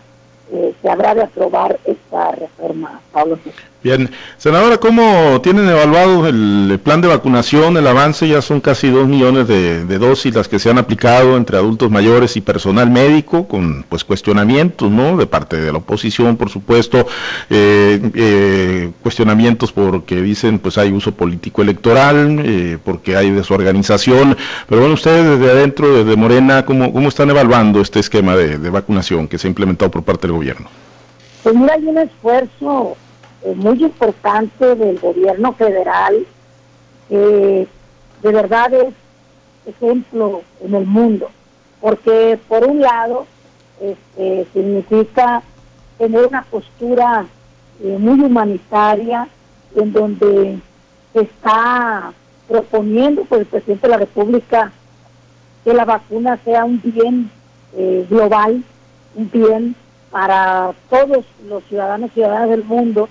eh, 0.51 0.75
se 0.81 0.89
habrá 0.89 1.15
de 1.15 1.23
aprobar 1.23 1.79
esta 1.85 2.31
reforma, 2.33 2.99
Pablo. 3.11 3.39
Bien, 3.83 4.11
senadora, 4.37 4.77
¿cómo 4.77 5.41
tienen 5.41 5.67
evaluado 5.67 6.27
el 6.27 6.79
plan 6.83 7.01
de 7.01 7.07
vacunación, 7.07 7.75
el 7.77 7.87
avance? 7.87 8.27
Ya 8.27 8.39
son 8.43 8.61
casi 8.61 8.91
dos 8.91 9.07
millones 9.07 9.47
de, 9.47 9.97
dosis 9.97 10.35
las 10.35 10.47
que 10.47 10.59
se 10.59 10.69
han 10.69 10.77
aplicado 10.77 11.35
entre 11.35 11.57
adultos 11.57 11.89
mayores 11.89 12.37
y 12.37 12.41
personal 12.41 12.91
médico, 12.91 13.47
con 13.47 13.81
pues 13.89 14.03
cuestionamientos, 14.03 14.91
¿no? 14.91 15.17
De 15.17 15.25
parte 15.25 15.59
de 15.59 15.71
la 15.71 15.79
oposición, 15.79 16.37
por 16.37 16.51
supuesto, 16.51 17.07
eh, 17.49 17.99
eh, 18.13 18.91
cuestionamientos 19.01 19.71
porque 19.71 20.21
dicen 20.21 20.59
pues 20.59 20.77
hay 20.77 20.91
uso 20.91 21.13
político 21.13 21.63
electoral, 21.63 22.39
eh, 22.45 22.77
porque 22.85 23.15
hay 23.15 23.31
desorganización, 23.31 24.37
pero 24.69 24.81
bueno, 24.81 24.93
ustedes 24.93 25.39
desde 25.39 25.51
adentro, 25.51 25.91
desde 25.91 26.15
Morena, 26.15 26.65
¿cómo, 26.67 26.93
cómo 26.93 27.09
están 27.09 27.31
evaluando 27.31 27.81
este 27.81 27.99
esquema 27.99 28.35
de, 28.35 28.59
de 28.59 28.69
vacunación 28.69 29.27
que 29.27 29.39
se 29.39 29.47
ha 29.47 29.49
implementado 29.49 29.89
por 29.89 30.03
parte 30.03 30.27
del 30.27 30.35
gobierno? 30.35 30.69
Pues 31.41 31.55
mira, 31.55 31.73
hay 31.73 31.83
un 31.85 31.97
esfuerzo 31.97 32.95
muy 33.55 33.83
importante 33.83 34.75
del 34.75 34.99
gobierno 34.99 35.53
federal, 35.53 36.25
que 37.09 37.67
de 38.21 38.31
verdad 38.31 38.73
es 38.73 38.93
ejemplo 39.65 40.41
en 40.63 40.75
el 40.75 40.85
mundo, 40.85 41.29
porque 41.79 42.39
por 42.47 42.65
un 42.65 42.81
lado 42.81 43.25
este, 43.79 44.47
significa 44.53 45.43
tener 45.97 46.27
una 46.27 46.43
postura 46.43 47.25
eh, 47.83 47.97
muy 47.99 48.19
humanitaria 48.19 49.27
en 49.75 49.93
donde 49.93 50.59
se 51.13 51.21
está 51.21 52.13
proponiendo 52.47 53.23
por 53.25 53.39
el 53.39 53.45
presidente 53.45 53.87
de 53.87 53.91
la 53.91 53.97
República 53.97 54.71
que 55.63 55.73
la 55.73 55.85
vacuna 55.85 56.39
sea 56.43 56.65
un 56.65 56.81
bien 56.83 57.31
eh, 57.75 58.05
global, 58.09 58.63
un 59.15 59.31
bien 59.31 59.75
para 60.09 60.73
todos 60.89 61.25
los 61.47 61.63
ciudadanos 61.65 62.09
y 62.11 62.13
ciudadanas 62.15 62.49
del 62.49 62.63
mundo 62.63 63.07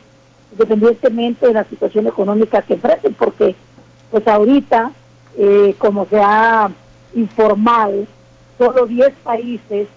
independientemente 0.52 1.46
de 1.46 1.52
la 1.54 1.64
situación 1.64 2.06
económica 2.06 2.62
que 2.62 2.74
enfrenten, 2.74 3.14
porque 3.14 3.54
pues 4.10 4.26
ahorita, 4.26 4.90
eh, 5.36 5.74
como 5.78 6.06
se 6.06 6.20
ha 6.20 6.70
informado, 7.14 8.06
solo 8.58 8.86
10 8.86 9.12
países, 9.22 9.88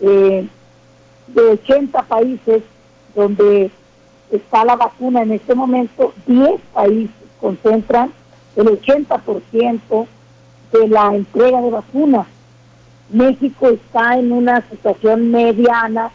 eh, 0.00 0.46
de 1.28 1.42
80 1.42 2.02
países 2.02 2.62
donde 3.14 3.70
está 4.30 4.64
la 4.64 4.76
vacuna 4.76 5.22
en 5.22 5.32
este 5.32 5.54
momento, 5.54 6.12
10 6.26 6.60
países 6.72 7.14
concentran 7.40 8.12
el 8.56 8.66
80% 8.66 10.06
de 10.72 10.88
la 10.88 11.14
entrega 11.14 11.60
de 11.60 11.70
vacunas. 11.70 12.26
México 13.10 13.68
está 13.68 14.18
en 14.18 14.32
una 14.32 14.62
situación 14.70 15.30
mediana 15.30 16.10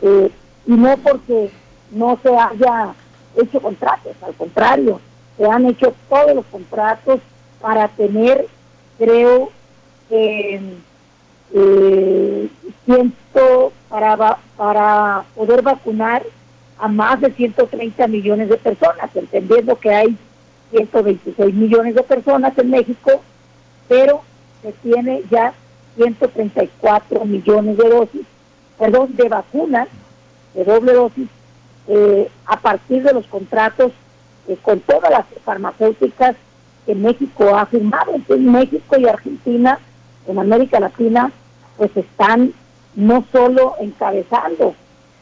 eh, 0.00 0.30
y 0.66 0.72
no 0.72 0.96
porque 0.98 1.50
no 1.90 2.18
se 2.22 2.34
haya 2.34 2.94
hecho 3.36 3.60
contratos, 3.60 4.12
al 4.22 4.34
contrario, 4.34 5.00
se 5.36 5.46
han 5.46 5.66
hecho 5.66 5.94
todos 6.08 6.34
los 6.34 6.46
contratos 6.46 7.20
para 7.60 7.88
tener, 7.88 8.46
creo, 8.98 9.50
eh, 10.10 10.60
ciento, 12.84 13.72
para, 13.88 14.38
para 14.56 15.24
poder 15.34 15.62
vacunar 15.62 16.22
a 16.78 16.88
más 16.88 17.20
de 17.20 17.30
130 17.32 18.06
millones 18.06 18.48
de 18.48 18.56
personas, 18.56 19.14
entendiendo 19.14 19.76
que 19.76 19.92
hay 19.92 20.16
126 20.70 21.54
millones 21.54 21.94
de 21.94 22.02
personas 22.02 22.56
en 22.56 22.70
México, 22.70 23.22
pero 23.88 24.22
se 24.62 24.72
tiene 24.72 25.22
ya 25.30 25.52
134 25.96 27.24
millones 27.24 27.76
de 27.76 27.88
dosis, 27.88 28.26
perdón, 28.78 29.14
de 29.16 29.28
vacunas 29.28 29.88
de 30.54 30.64
doble 30.64 30.92
dosis 30.92 31.28
eh, 31.88 32.30
a 32.46 32.58
partir 32.58 33.02
de 33.02 33.12
los 33.12 33.26
contratos 33.26 33.92
eh, 34.48 34.56
con 34.62 34.80
todas 34.80 35.10
las 35.10 35.26
farmacéuticas 35.44 36.36
que 36.86 36.94
México 36.94 37.56
ha 37.56 37.66
firmado. 37.66 38.14
Entonces 38.14 38.46
México 38.46 38.96
y 38.98 39.06
Argentina 39.06 39.78
en 40.26 40.38
América 40.38 40.80
Latina 40.80 41.30
pues 41.76 41.96
están 41.96 42.52
no 42.94 43.24
solo 43.32 43.74
encabezando 43.80 44.74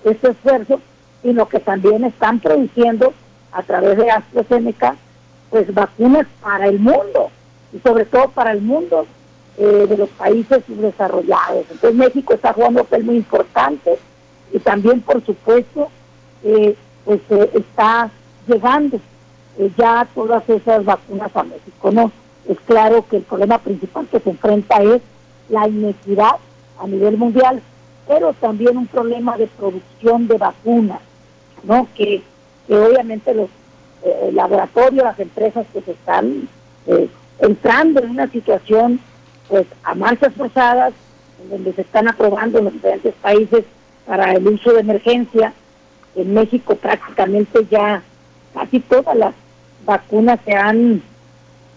este 0.05 0.31
esfuerzo, 0.31 0.81
sino 1.23 1.49
que 1.49 1.61
también 1.61 2.05
están 2.05 2.41
produciendo 2.41 3.13
a 3.53 3.63
través 3.63 3.97
de 3.97 4.11
AstraZeneca 4.11 4.97
pues 5.51 5.73
vacunas 5.73 6.27
para 6.43 6.67
el 6.67 6.79
mundo 6.79 7.31
y 7.73 7.79
sobre 7.81 8.05
todo 8.05 8.29
para 8.31 8.53
el 8.53 8.61
mundo 8.61 9.07
eh, 9.57 9.87
de 9.89 9.97
los 9.97 10.09
países 10.11 10.63
desarrollados. 10.69 11.67
Entonces 11.71 11.95
México 11.95 12.35
está 12.35 12.53
jugando 12.53 12.81
un 12.81 12.87
papel 12.87 13.05
muy 13.05 13.17
importante 13.17 13.99
y 14.53 14.59
también 14.59 15.01
por 15.01 15.25
supuesto 15.25 15.89
eh, 16.43 16.77
pues 17.05 17.21
eh, 17.31 17.51
está 17.55 18.11
llegando 18.47 19.01
eh, 19.59 19.71
ya 19.77 20.07
todas 20.15 20.49
esas 20.49 20.85
vacunas 20.85 21.35
a 21.35 21.43
México. 21.43 21.91
No, 21.91 22.13
es 22.49 22.59
claro 22.61 23.05
que 23.09 23.17
el 23.17 23.23
problema 23.23 23.59
principal 23.59 24.07
que 24.09 24.21
se 24.21 24.31
enfrenta 24.31 24.83
es 24.83 25.03
la 25.49 25.67
inequidad 25.69 26.37
a 26.79 26.87
nivel 26.87 27.17
mundial, 27.17 27.61
pero 28.07 28.33
también 28.35 28.77
un 28.77 28.87
problema 28.87 29.37
de 29.37 29.47
producción 29.47 30.29
de 30.29 30.39
vacunas, 30.39 31.01
¿no? 31.65 31.89
Que, 31.95 32.23
obviamente 32.69 33.35
los 33.35 33.49
laboratorios, 34.33 35.05
las 35.05 35.19
empresas 35.19 35.67
que 35.73 35.81
se 35.81 35.93
están 35.93 36.49
entrando 37.41 38.01
en 38.01 38.11
una 38.11 38.31
situación 38.31 39.01
pues 39.49 39.67
a 39.83 39.95
marchas 39.95 40.33
forzadas, 40.35 40.93
en 41.43 41.51
donde 41.51 41.73
se 41.73 41.81
están 41.81 42.09
aprobando 42.09 42.59
en 42.59 42.67
los 42.67 42.75
diferentes 42.75 43.15
países 43.15 43.65
para 44.07 44.33
el 44.33 44.47
uso 44.47 44.73
de 44.73 44.81
emergencia, 44.81 45.53
en 46.23 46.35
México 46.35 46.75
prácticamente 46.77 47.67
ya 47.71 48.03
casi 48.55 48.81
todas 48.81 49.17
las 49.17 49.35
vacunas 49.85 50.39
se 50.45 50.53
han 50.53 51.03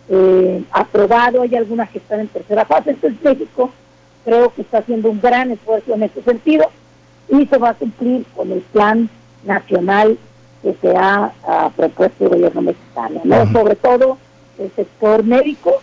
eh, 0.10 0.64
aprobado, 0.72 1.42
hay 1.42 1.56
algunas 1.56 1.90
que 1.90 2.00
están 2.00 2.22
en 2.22 2.28
tercera 2.28 2.66
fase, 2.66 2.92
entonces 2.92 3.22
México 3.24 3.72
creo 4.26 4.54
que 4.54 4.62
está 4.62 4.80
haciendo 4.80 5.10
un 5.10 5.22
gran 5.22 5.52
esfuerzo 5.52 5.94
en 5.94 6.04
ese 6.04 6.22
sentido 6.24 6.70
y 7.30 7.46
se 7.46 7.58
va 7.58 7.70
a 7.70 7.74
cumplir 7.74 8.26
con 8.36 8.52
el 8.52 8.60
plan 8.60 9.10
nacional 9.44 10.18
que 10.62 10.76
se 10.82 10.96
ha, 10.96 11.32
propuesto 11.76 12.26
el 12.26 12.30
gobierno 12.30 12.62
mexicano, 12.62 13.22
¿no? 13.24 13.52
sobre 13.52 13.76
todo 13.76 14.18
el 14.60 14.72
sector 14.76 15.24
médico 15.24 15.74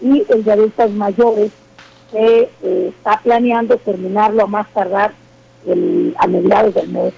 y 0.00 0.24
el 0.28 0.44
de 0.44 0.52
adultos 0.52 0.90
mayores 0.92 1.50
que 2.10 2.48
eh, 2.62 2.92
está 2.96 3.20
planeando 3.22 3.76
terminarlo 3.78 4.44
a 4.44 4.46
más 4.46 4.68
tardar 4.72 5.12
el, 5.66 6.14
a 6.18 6.26
mediados 6.26 6.74
del 6.74 6.88
mes 6.88 7.12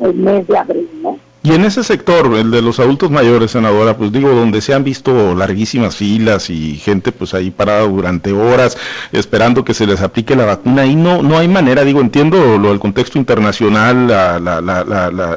el 0.00 0.14
mes 0.14 0.46
de 0.46 0.58
abril, 0.58 0.88
¿no? 1.02 1.18
Y 1.46 1.52
en 1.52 1.64
ese 1.64 1.84
sector, 1.84 2.34
el 2.34 2.50
de 2.50 2.60
los 2.60 2.80
adultos 2.80 3.08
mayores, 3.08 3.52
senadora, 3.52 3.96
pues 3.96 4.10
digo, 4.10 4.30
donde 4.30 4.60
se 4.60 4.74
han 4.74 4.82
visto 4.82 5.32
larguísimas 5.36 5.94
filas 5.94 6.50
y 6.50 6.74
gente 6.74 7.12
pues 7.12 7.34
ahí 7.34 7.52
parada 7.52 7.82
durante 7.82 8.32
horas 8.32 8.76
esperando 9.12 9.64
que 9.64 9.72
se 9.72 9.86
les 9.86 10.00
aplique 10.00 10.34
la 10.34 10.44
vacuna 10.44 10.86
y 10.86 10.96
no 10.96 11.22
no 11.22 11.38
hay 11.38 11.46
manera, 11.46 11.84
digo, 11.84 12.00
entiendo 12.00 12.58
lo 12.58 12.70
del 12.70 12.80
contexto 12.80 13.16
internacional, 13.16 14.10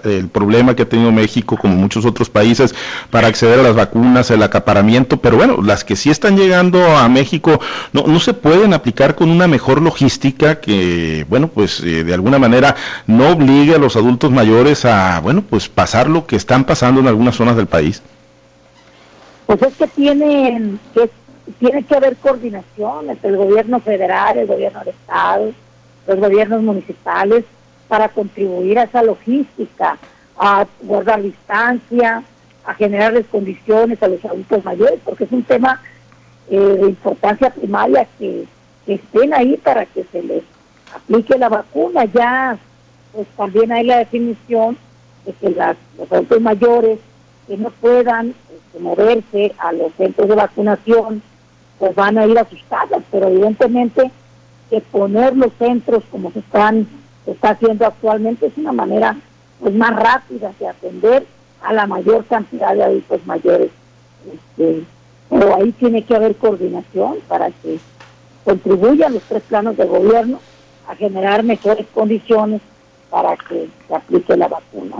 el 0.03 0.27
problema 0.29 0.75
que 0.75 0.81
ha 0.81 0.89
tenido 0.89 1.11
México 1.11 1.55
como 1.57 1.75
muchos 1.75 2.05
otros 2.05 2.27
países 2.27 2.73
para 3.11 3.27
acceder 3.27 3.59
a 3.59 3.63
las 3.63 3.75
vacunas, 3.75 4.31
el 4.31 4.41
acaparamiento, 4.41 5.17
pero 5.17 5.37
bueno, 5.37 5.61
las 5.61 5.83
que 5.83 5.95
sí 5.95 6.09
están 6.09 6.37
llegando 6.37 6.97
a 6.97 7.07
México 7.07 7.59
no, 7.93 8.07
no 8.07 8.19
se 8.19 8.33
pueden 8.33 8.73
aplicar 8.73 9.13
con 9.13 9.29
una 9.29 9.47
mejor 9.47 9.79
logística 9.79 10.59
que, 10.59 11.27
bueno, 11.29 11.49
pues 11.49 11.81
eh, 11.81 12.03
de 12.03 12.13
alguna 12.15 12.39
manera 12.39 12.75
no 13.05 13.29
obligue 13.29 13.75
a 13.75 13.77
los 13.77 13.95
adultos 13.95 14.31
mayores 14.31 14.85
a, 14.85 15.19
bueno, 15.19 15.43
pues 15.47 15.69
pasar 15.69 15.98
lo 16.07 16.25
que 16.25 16.35
están 16.35 16.63
pasando 16.63 17.01
en 17.01 17.07
algunas 17.07 17.35
zonas 17.35 17.55
del 17.55 17.67
país? 17.67 18.01
Pues 19.45 19.61
es 19.63 19.75
que 19.75 19.87
tienen 19.87 20.79
que 20.93 21.09
tiene 21.57 21.83
que 21.83 21.95
haber 21.95 22.15
coordinación 22.17 23.09
entre 23.09 23.31
el 23.31 23.37
gobierno 23.37 23.79
federal, 23.79 24.37
el 24.37 24.47
gobierno 24.47 24.79
del 24.79 24.89
estado, 24.89 25.51
los 26.07 26.19
gobiernos 26.19 26.61
municipales 26.61 27.43
para 27.87 28.09
contribuir 28.09 28.77
a 28.77 28.83
esa 28.83 29.01
logística, 29.01 29.97
a 30.37 30.65
guardar 30.81 31.21
distancia, 31.21 32.23
a 32.65 32.73
generarles 32.75 33.25
condiciones 33.27 34.01
a 34.03 34.07
los 34.07 34.23
adultos 34.23 34.63
mayores, 34.63 34.99
porque 35.03 35.23
es 35.23 35.31
un 35.31 35.43
tema 35.43 35.81
eh, 36.49 36.57
de 36.57 36.89
importancia 36.89 37.49
primaria 37.49 38.07
que, 38.17 38.45
que, 38.85 38.93
estén 38.95 39.33
ahí 39.33 39.57
para 39.57 39.85
que 39.85 40.05
se 40.11 40.21
les 40.21 40.43
aplique 40.93 41.37
la 41.37 41.49
vacuna. 41.49 42.05
Ya, 42.05 42.57
pues 43.11 43.27
también 43.35 43.71
hay 43.71 43.85
la 43.85 43.97
definición 43.97 44.77
que 45.33 45.49
los 45.49 46.11
adultos 46.11 46.41
mayores 46.41 46.99
que 47.47 47.57
no 47.57 47.69
puedan 47.71 48.33
este, 48.53 48.79
moverse 48.79 49.53
a 49.57 49.71
los 49.71 49.93
centros 49.93 50.27
de 50.27 50.35
vacunación, 50.35 51.21
pues 51.77 51.95
van 51.95 52.17
a 52.17 52.25
ir 52.25 52.37
a 52.37 52.49
sus 52.49 52.61
casas, 52.69 53.01
pero 53.11 53.27
evidentemente 53.27 54.11
que 54.69 54.81
poner 54.81 55.35
los 55.35 55.51
centros 55.57 56.03
como 56.11 56.31
se 56.31 56.39
están 56.39 56.87
está 57.25 57.51
haciendo 57.51 57.85
actualmente 57.85 58.47
es 58.47 58.57
una 58.57 58.71
manera 58.71 59.15
pues 59.59 59.73
más 59.73 59.95
rápida 59.95 60.51
de 60.59 60.67
atender 60.67 61.25
a 61.61 61.73
la 61.73 61.85
mayor 61.85 62.25
cantidad 62.25 62.73
de 62.73 62.83
adultos 62.83 63.25
mayores. 63.25 63.71
Este, 64.33 64.83
pero 65.29 65.55
ahí 65.55 65.71
tiene 65.73 66.03
que 66.03 66.15
haber 66.15 66.35
coordinación 66.35 67.17
para 67.27 67.51
que 67.51 67.79
contribuyan 68.43 69.13
los 69.13 69.23
tres 69.23 69.43
planos 69.43 69.77
de 69.77 69.85
gobierno 69.85 70.39
a 70.87 70.95
generar 70.95 71.43
mejores 71.43 71.85
condiciones 71.93 72.61
para 73.09 73.35
que 73.37 73.69
se 73.87 73.95
aplique 73.95 74.35
la 74.37 74.47
vacuna. 74.47 74.97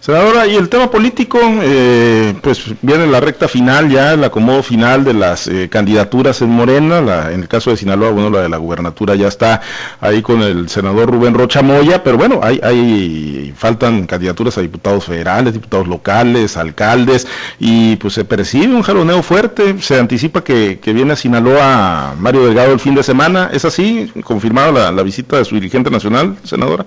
Senadora, 0.00 0.46
y 0.46 0.56
el 0.56 0.68
tema 0.68 0.90
político, 0.90 1.38
eh, 1.62 2.34
pues 2.42 2.64
viene 2.82 3.06
la 3.06 3.20
recta 3.20 3.46
final 3.48 3.88
ya, 3.88 4.14
el 4.14 4.24
acomodo 4.24 4.62
final 4.62 5.04
de 5.04 5.14
las 5.14 5.46
eh, 5.46 5.68
candidaturas 5.70 6.42
en 6.42 6.50
Morena, 6.50 7.00
la, 7.00 7.32
en 7.32 7.40
el 7.42 7.48
caso 7.48 7.70
de 7.70 7.76
Sinaloa, 7.76 8.10
bueno, 8.10 8.28
la 8.28 8.42
de 8.42 8.48
la 8.48 8.56
gubernatura 8.56 9.14
ya 9.14 9.28
está 9.28 9.60
ahí 10.00 10.20
con 10.20 10.42
el 10.42 10.68
senador 10.68 11.08
Rubén 11.08 11.34
Rocha 11.34 11.62
Moya, 11.62 12.02
pero 12.02 12.18
bueno, 12.18 12.40
hay, 12.42 12.60
hay 12.62 13.54
faltan 13.56 14.06
candidaturas 14.06 14.58
a 14.58 14.60
diputados 14.60 15.04
federales, 15.04 15.54
diputados 15.54 15.86
locales, 15.86 16.56
alcaldes, 16.56 17.26
y 17.58 17.96
pues 17.96 18.14
se 18.14 18.24
percibe 18.24 18.74
un 18.74 18.82
jaloneo 18.82 19.22
fuerte, 19.22 19.80
se 19.80 19.98
anticipa 19.98 20.42
que, 20.42 20.80
viene 20.92 21.12
a 21.12 21.16
Sinaloa 21.16 22.14
Mario 22.18 22.44
Delgado 22.44 22.72
el 22.72 22.80
fin 22.80 22.94
de 22.94 23.02
semana, 23.02 23.50
¿es 23.52 23.64
así? 23.64 24.12
¿Confirmada 24.24 24.72
la, 24.72 24.92
la 24.92 25.02
visita 25.02 25.38
de 25.38 25.44
su 25.44 25.54
dirigente 25.54 25.90
nacional, 25.90 26.36
senadora? 26.44 26.84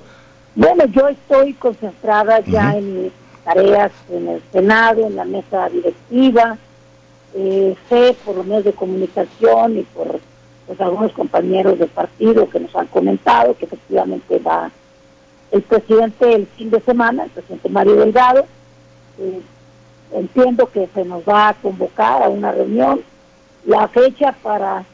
Bueno, 0.56 0.86
yo 0.86 1.10
estoy 1.10 1.54
concentrada 1.54 2.40
ya 2.40 2.78
en 2.78 3.04
mis 3.04 3.12
tareas 3.44 3.92
en 4.10 4.30
el 4.30 4.42
Senado, 4.54 5.06
en 5.06 5.18
la 5.18 5.26
mesa 5.26 5.68
directiva, 5.68 6.58
eh, 7.34 7.76
sé 7.90 8.16
por 8.24 8.38
los 8.38 8.46
medios 8.46 8.64
de 8.64 8.72
comunicación 8.72 9.80
y 9.80 9.82
por 9.82 10.22
pues, 10.66 10.80
algunos 10.80 11.12
compañeros 11.12 11.78
de 11.78 11.88
partido 11.88 12.50
que 12.50 12.62
nos 12.62 12.74
han 12.74 12.88
comentado 12.88 13.58
que 13.58 13.66
efectivamente 13.66 14.40
va 14.40 14.72
el 15.52 15.62
presidente 15.62 16.34
el 16.34 16.48
fin 16.48 16.70
de 16.70 16.80
semana, 16.80 17.26
el 17.26 17.32
presidente 17.32 17.68
Mario 17.68 17.96
Delgado. 17.96 18.46
Eh, 19.20 19.42
entiendo 20.14 20.72
que 20.72 20.88
se 20.94 21.04
nos 21.04 21.24
va 21.24 21.50
a 21.50 21.54
convocar 21.56 22.24
a 22.24 22.30
una 22.30 22.54
reunión. 22.54 23.02
La 23.66 23.90
fecha 23.90 24.34
para, 24.42 24.86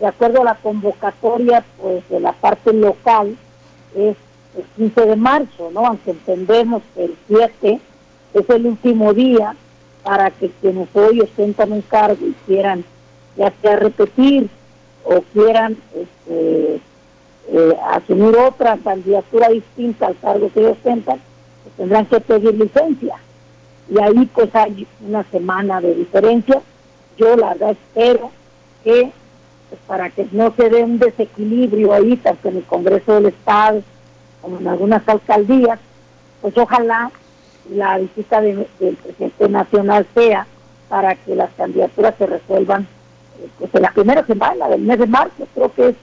de 0.00 0.06
acuerdo 0.06 0.40
a 0.40 0.44
la 0.44 0.54
convocatoria 0.54 1.62
pues 1.80 2.08
de 2.08 2.18
la 2.18 2.32
parte 2.32 2.72
local, 2.72 3.36
es 3.94 4.16
el 4.56 4.64
15 4.76 5.00
de 5.06 5.16
marzo, 5.16 5.70
¿no? 5.72 5.86
Aunque 5.86 6.10
entendemos 6.10 6.82
que 6.94 7.04
el 7.04 7.16
7 7.28 7.80
es 8.34 8.50
el 8.50 8.66
último 8.66 9.12
día 9.12 9.54
para 10.02 10.30
que 10.30 10.50
quienes 10.60 10.88
hoy 10.94 11.20
ostentan 11.20 11.72
un 11.72 11.82
cargo 11.82 12.26
y 12.26 12.34
quieran 12.46 12.84
ya 13.36 13.52
sea 13.62 13.76
repetir 13.76 14.48
o 15.04 15.20
quieran 15.32 15.76
este, 15.94 16.80
eh, 17.48 17.76
asumir 17.90 18.36
otra 18.36 18.76
candidatura 18.78 19.48
distinta 19.48 20.08
al 20.08 20.18
cargo 20.18 20.50
que 20.52 20.60
ellos 20.60 20.72
ostentan, 20.72 21.20
pues 21.62 21.76
tendrán 21.76 22.06
que 22.06 22.20
pedir 22.20 22.54
licencia. 22.54 23.16
Y 23.88 24.00
ahí 24.00 24.28
pues 24.34 24.54
hay 24.54 24.86
una 25.06 25.24
semana 25.24 25.80
de 25.80 25.94
diferencia. 25.94 26.60
Yo 27.16 27.36
la 27.36 27.50
verdad 27.50 27.70
espero 27.70 28.30
que 28.84 29.12
pues, 29.68 29.80
para 29.86 30.10
que 30.10 30.26
no 30.32 30.52
se 30.56 30.68
dé 30.68 30.84
un 30.84 30.98
desequilibrio 30.98 31.92
ahí, 31.92 32.16
tanto 32.16 32.48
en 32.48 32.58
el 32.58 32.64
Congreso 32.64 33.14
del 33.14 33.26
Estado 33.26 33.82
como 34.42 34.58
en 34.58 34.68
algunas 34.68 35.08
alcaldías, 35.08 35.78
pues 36.42 36.58
ojalá 36.58 37.10
la 37.70 37.98
visita 37.98 38.40
del 38.40 38.66
presidente 38.78 39.48
nacional 39.48 40.06
sea 40.14 40.46
para 40.88 41.14
que 41.14 41.34
las 41.34 41.50
candidaturas 41.54 42.14
se 42.18 42.26
resuelvan 42.26 42.82
eh, 42.82 43.48
pues 43.58 43.74
en 43.74 43.82
la 43.82 43.92
primera 43.92 44.26
semana 44.26 44.68
del 44.68 44.82
mes 44.82 44.98
de 44.98 45.06
marzo. 45.06 45.46
Creo 45.54 45.72
que 45.72 45.88
es 45.88 45.96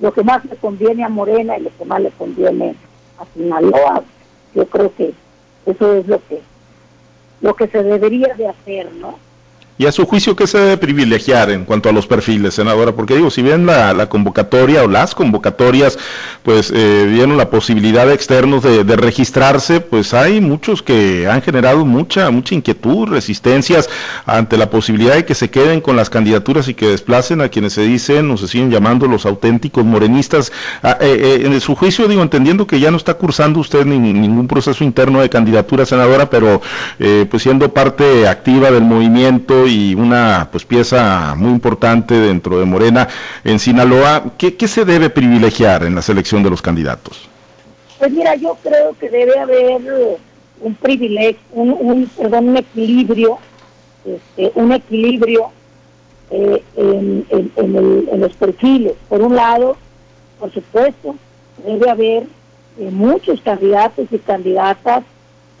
lo 0.00 0.12
que 0.12 0.22
más 0.22 0.44
le 0.44 0.56
conviene 0.56 1.04
a 1.04 1.08
Morena 1.08 1.56
y 1.56 1.62
lo 1.62 1.70
que 1.78 1.84
más 1.84 2.00
le 2.02 2.10
conviene 2.10 2.74
a 3.18 3.24
Sinaloa. 3.32 4.02
Yo 4.54 4.66
creo 4.66 4.94
que 4.94 5.14
eso 5.66 5.94
es 5.94 6.06
lo 6.06 6.20
que 6.26 6.42
lo 7.40 7.54
que 7.54 7.68
se 7.68 7.82
debería 7.82 8.34
de 8.34 8.48
hacer, 8.48 8.90
¿no? 8.94 9.18
Y 9.76 9.86
a 9.86 9.92
su 9.92 10.06
juicio, 10.06 10.36
¿qué 10.36 10.46
se 10.46 10.56
debe 10.56 10.76
privilegiar 10.76 11.50
en 11.50 11.64
cuanto 11.64 11.88
a 11.88 11.92
los 11.92 12.06
perfiles, 12.06 12.54
senadora? 12.54 12.92
Porque 12.92 13.16
digo, 13.16 13.28
si 13.28 13.42
bien 13.42 13.66
la, 13.66 14.08
convocatoria 14.08 14.84
o 14.84 14.88
las 14.88 15.16
convocatorias, 15.16 15.98
pues 16.44 16.70
eh, 16.72 17.08
dieron 17.12 17.36
la 17.36 17.50
posibilidad 17.50 18.06
de 18.06 18.14
externos 18.14 18.62
de, 18.62 18.84
registrarse, 18.94 19.80
pues 19.80 20.14
hay 20.14 20.40
muchos 20.40 20.80
que 20.80 21.26
han 21.26 21.42
generado 21.42 21.84
mucha, 21.84 22.30
mucha 22.30 22.54
inquietud, 22.54 23.08
resistencias 23.08 23.90
ante 24.26 24.56
la 24.56 24.70
posibilidad 24.70 25.16
de 25.16 25.24
que 25.24 25.34
se 25.34 25.50
queden 25.50 25.80
con 25.80 25.96
las 25.96 26.08
candidaturas 26.08 26.68
y 26.68 26.74
que 26.74 26.90
desplacen 26.90 27.40
a 27.40 27.48
quienes 27.48 27.72
se 27.72 27.82
dicen 27.82 28.30
o 28.30 28.36
se 28.36 28.46
siguen 28.46 28.70
llamando 28.70 29.08
los 29.08 29.26
auténticos 29.26 29.84
morenistas. 29.84 30.52
Ah, 30.84 30.98
eh, 31.00 31.40
eh, 31.42 31.46
en 31.46 31.60
su 31.60 31.74
juicio, 31.74 32.06
digo, 32.06 32.22
entendiendo 32.22 32.68
que 32.68 32.78
ya 32.78 32.92
no 32.92 32.96
está 32.96 33.14
cursando 33.14 33.58
usted 33.58 33.84
ningún 33.84 34.46
proceso 34.46 34.84
interno 34.84 35.20
de 35.20 35.28
candidatura, 35.28 35.84
senadora, 35.84 36.30
pero 36.30 36.62
pues 37.28 37.42
siendo 37.42 37.74
parte 37.74 38.28
activa 38.28 38.70
del 38.70 38.84
movimiento, 38.84 39.63
y 39.66 39.94
una 39.94 40.48
pues 40.50 40.64
pieza 40.64 41.34
muy 41.36 41.50
importante 41.50 42.14
dentro 42.14 42.58
de 42.58 42.64
Morena 42.64 43.08
en 43.44 43.58
Sinaloa. 43.58 44.24
¿Qué, 44.38 44.54
se 44.68 44.84
debe 44.84 45.10
privilegiar 45.10 45.84
en 45.84 45.94
la 45.94 46.02
selección 46.02 46.42
de 46.42 46.50
los 46.50 46.62
candidatos? 46.62 47.28
Pues 47.98 48.10
mira, 48.12 48.34
yo 48.34 48.56
creo 48.62 48.96
que 48.98 49.08
debe 49.08 49.38
haber 49.38 50.18
un 50.60 50.74
privilegio, 50.74 51.40
un, 51.52 52.10
perdón, 52.16 52.50
un 52.50 52.56
equilibrio, 52.56 53.38
este, 54.04 54.52
un 54.54 54.72
equilibrio 54.72 55.50
eh, 56.30 56.62
en, 56.76 58.20
los 58.20 58.32
perfiles. 58.34 58.94
Por 59.08 59.22
un 59.22 59.36
lado, 59.36 59.76
por 60.38 60.52
supuesto, 60.52 61.16
debe 61.64 61.90
haber 61.90 62.24
eh, 62.78 62.90
muchos 62.90 63.40
candidatos 63.40 64.06
y 64.10 64.18
candidatas 64.18 65.04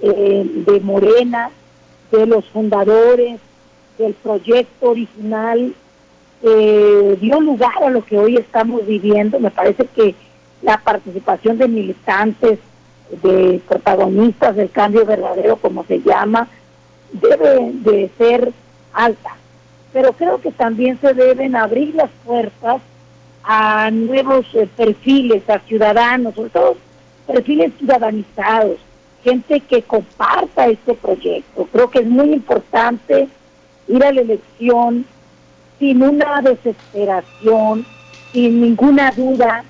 eh, 0.00 0.44
de 0.66 0.80
Morena, 0.80 1.50
de 2.10 2.26
los 2.26 2.44
fundadores, 2.46 3.40
del 3.98 4.14
proyecto 4.14 4.90
original 4.90 5.74
eh, 6.42 7.16
dio 7.20 7.40
lugar 7.40 7.82
a 7.82 7.90
lo 7.90 8.04
que 8.04 8.18
hoy 8.18 8.36
estamos 8.36 8.86
viviendo. 8.86 9.40
Me 9.40 9.50
parece 9.50 9.86
que 9.86 10.14
la 10.62 10.78
participación 10.78 11.58
de 11.58 11.68
militantes, 11.68 12.58
de 13.22 13.60
protagonistas 13.66 14.56
del 14.56 14.70
cambio 14.70 15.04
verdadero, 15.06 15.56
como 15.56 15.84
se 15.84 16.00
llama, 16.00 16.48
debe 17.12 17.70
de 17.72 18.10
ser 18.18 18.52
alta. 18.92 19.36
Pero 19.92 20.12
creo 20.12 20.40
que 20.40 20.50
también 20.50 20.98
se 21.00 21.14
deben 21.14 21.54
abrir 21.54 21.94
las 21.94 22.10
puertas 22.24 22.82
a 23.44 23.90
nuevos 23.90 24.46
eh, 24.54 24.68
perfiles, 24.76 25.48
a 25.48 25.60
ciudadanos, 25.60 26.34
sobre 26.34 26.50
todo 26.50 26.76
perfiles 27.26 27.72
ciudadanizados, 27.78 28.78
gente 29.22 29.60
que 29.60 29.82
comparta 29.82 30.66
este 30.66 30.94
proyecto. 30.94 31.66
Creo 31.72 31.90
que 31.90 32.00
es 32.00 32.06
muy 32.06 32.32
importante 32.32 33.28
ir 33.88 34.04
a 34.04 34.12
la 34.12 34.20
elección 34.20 35.06
sin 35.78 36.02
una 36.02 36.40
desesperación, 36.42 37.84
sin 38.32 38.60
ninguna 38.60 39.10
duda, 39.10 39.64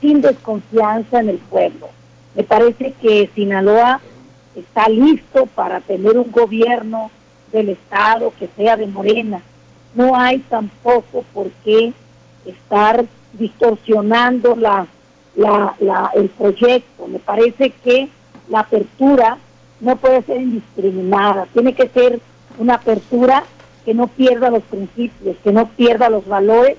sin 0.00 0.20
desconfianza 0.20 1.20
en 1.20 1.30
el 1.30 1.38
pueblo. 1.38 1.88
Me 2.34 2.44
parece 2.44 2.92
que 3.00 3.30
Sinaloa 3.34 4.00
está 4.54 4.88
listo 4.88 5.46
para 5.46 5.80
tener 5.80 6.16
un 6.16 6.30
gobierno 6.30 7.10
del 7.52 7.70
Estado 7.70 8.32
que 8.38 8.48
sea 8.56 8.76
de 8.76 8.86
Morena. 8.86 9.42
No 9.94 10.14
hay 10.14 10.38
tampoco 10.38 11.24
por 11.32 11.50
qué 11.64 11.92
estar 12.44 13.04
distorsionando 13.32 14.56
la, 14.56 14.86
la, 15.36 16.10
el 16.14 16.28
proyecto. 16.28 17.06
Me 17.08 17.18
parece 17.18 17.70
que 17.70 18.08
la 18.48 18.60
apertura 18.60 19.38
no 19.80 19.96
puede 19.96 20.22
ser 20.22 20.40
indiscriminada, 20.40 21.46
tiene 21.52 21.74
que 21.74 21.88
ser 21.88 22.20
una 22.58 22.74
apertura 22.74 23.44
que 23.88 23.94
no 23.94 24.06
pierda 24.06 24.50
los 24.50 24.62
principios, 24.64 25.38
que 25.42 25.50
no 25.50 25.66
pierda 25.70 26.10
los 26.10 26.26
valores 26.26 26.76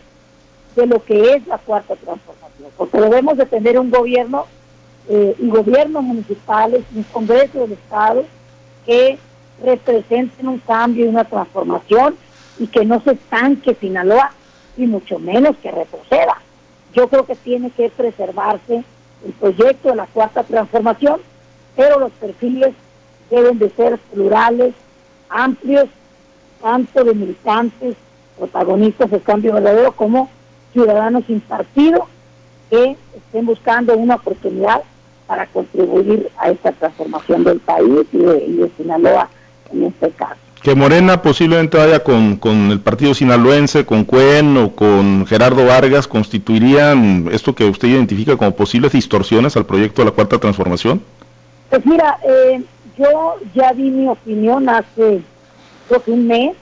de 0.75 0.85
lo 0.85 1.03
que 1.03 1.33
es 1.33 1.47
la 1.47 1.57
cuarta 1.57 1.95
transformación, 1.95 2.69
porque 2.77 3.01
debemos 3.01 3.35
de 3.35 3.47
tener 3.47 3.79
un 3.79 3.89
gobierno 3.89 4.45
eh, 5.09 5.35
y 5.39 5.49
gobiernos 5.49 6.03
municipales, 6.03 6.83
un 6.93 7.01
Congreso 7.01 7.61
del 7.61 7.71
Estado 7.71 8.25
que 8.85 9.17
representen 9.63 10.47
un 10.47 10.59
cambio 10.59 11.05
y 11.05 11.07
una 11.07 11.23
transformación 11.23 12.15
y 12.59 12.67
que 12.67 12.85
no 12.85 13.01
se 13.01 13.13
estanque 13.13 13.73
Sinaloa 13.73 14.29
y 14.77 14.85
mucho 14.85 15.17
menos 15.17 15.57
que 15.63 15.71
retroceda. 15.71 16.39
Yo 16.93 17.07
creo 17.07 17.25
que 17.25 17.37
tiene 17.37 17.71
que 17.71 17.89
preservarse 17.89 18.83
el 19.25 19.31
proyecto 19.39 19.89
de 19.89 19.95
la 19.95 20.05
cuarta 20.05 20.43
transformación, 20.43 21.21
pero 21.75 21.99
los 21.99 22.11
perfiles 22.11 22.75
deben 23.31 23.57
de 23.57 23.71
ser 23.71 23.97
plurales, 23.97 24.75
amplios, 25.29 25.89
tanto 26.61 27.03
de 27.03 27.13
militantes, 27.13 27.95
protagonistas 28.37 29.11
del 29.11 29.21
cambio 29.21 29.53
verdadero, 29.53 29.91
como 29.91 30.29
ciudadanos 30.73 31.23
sin 31.25 31.39
partido 31.41 32.07
que 32.69 32.95
estén 33.15 33.45
buscando 33.45 33.95
una 33.97 34.15
oportunidad 34.15 34.81
para 35.27 35.45
contribuir 35.47 36.29
a 36.37 36.49
esta 36.49 36.71
transformación 36.71 37.43
del 37.43 37.59
país 37.59 38.05
y 38.11 38.17
de, 38.17 38.71
Sinaloa 38.77 39.29
en 39.71 39.85
este 39.85 40.09
caso. 40.11 40.35
Que 40.63 40.75
Morena 40.75 41.21
posiblemente 41.21 41.77
vaya 41.77 42.03
con, 42.03 42.35
con, 42.35 42.71
el 42.71 42.81
partido 42.81 43.13
sinaloense, 43.13 43.85
con 43.85 44.03
Cuen 44.03 44.57
o 44.57 44.75
con 44.75 45.25
Gerardo 45.25 45.65
Vargas, 45.65 46.07
constituirían 46.07 47.29
esto 47.31 47.55
que 47.55 47.63
usted 47.65 47.87
identifica 47.87 48.35
como 48.35 48.55
posibles 48.55 48.91
distorsiones 48.91 49.55
al 49.55 49.65
proyecto 49.65 50.01
de 50.01 50.07
la 50.07 50.11
Cuarta 50.11 50.37
Transformación? 50.37 51.01
Pues 51.69 51.85
mira, 51.85 52.17
eh, 52.27 52.61
yo 52.97 53.35
ya 53.55 53.71
di 53.71 53.89
mi 53.89 54.07
opinión 54.09 54.67
hace 54.67 55.21
creo 55.89 56.04
que 56.04 56.12
un 56.12 56.28
mes 56.28 56.56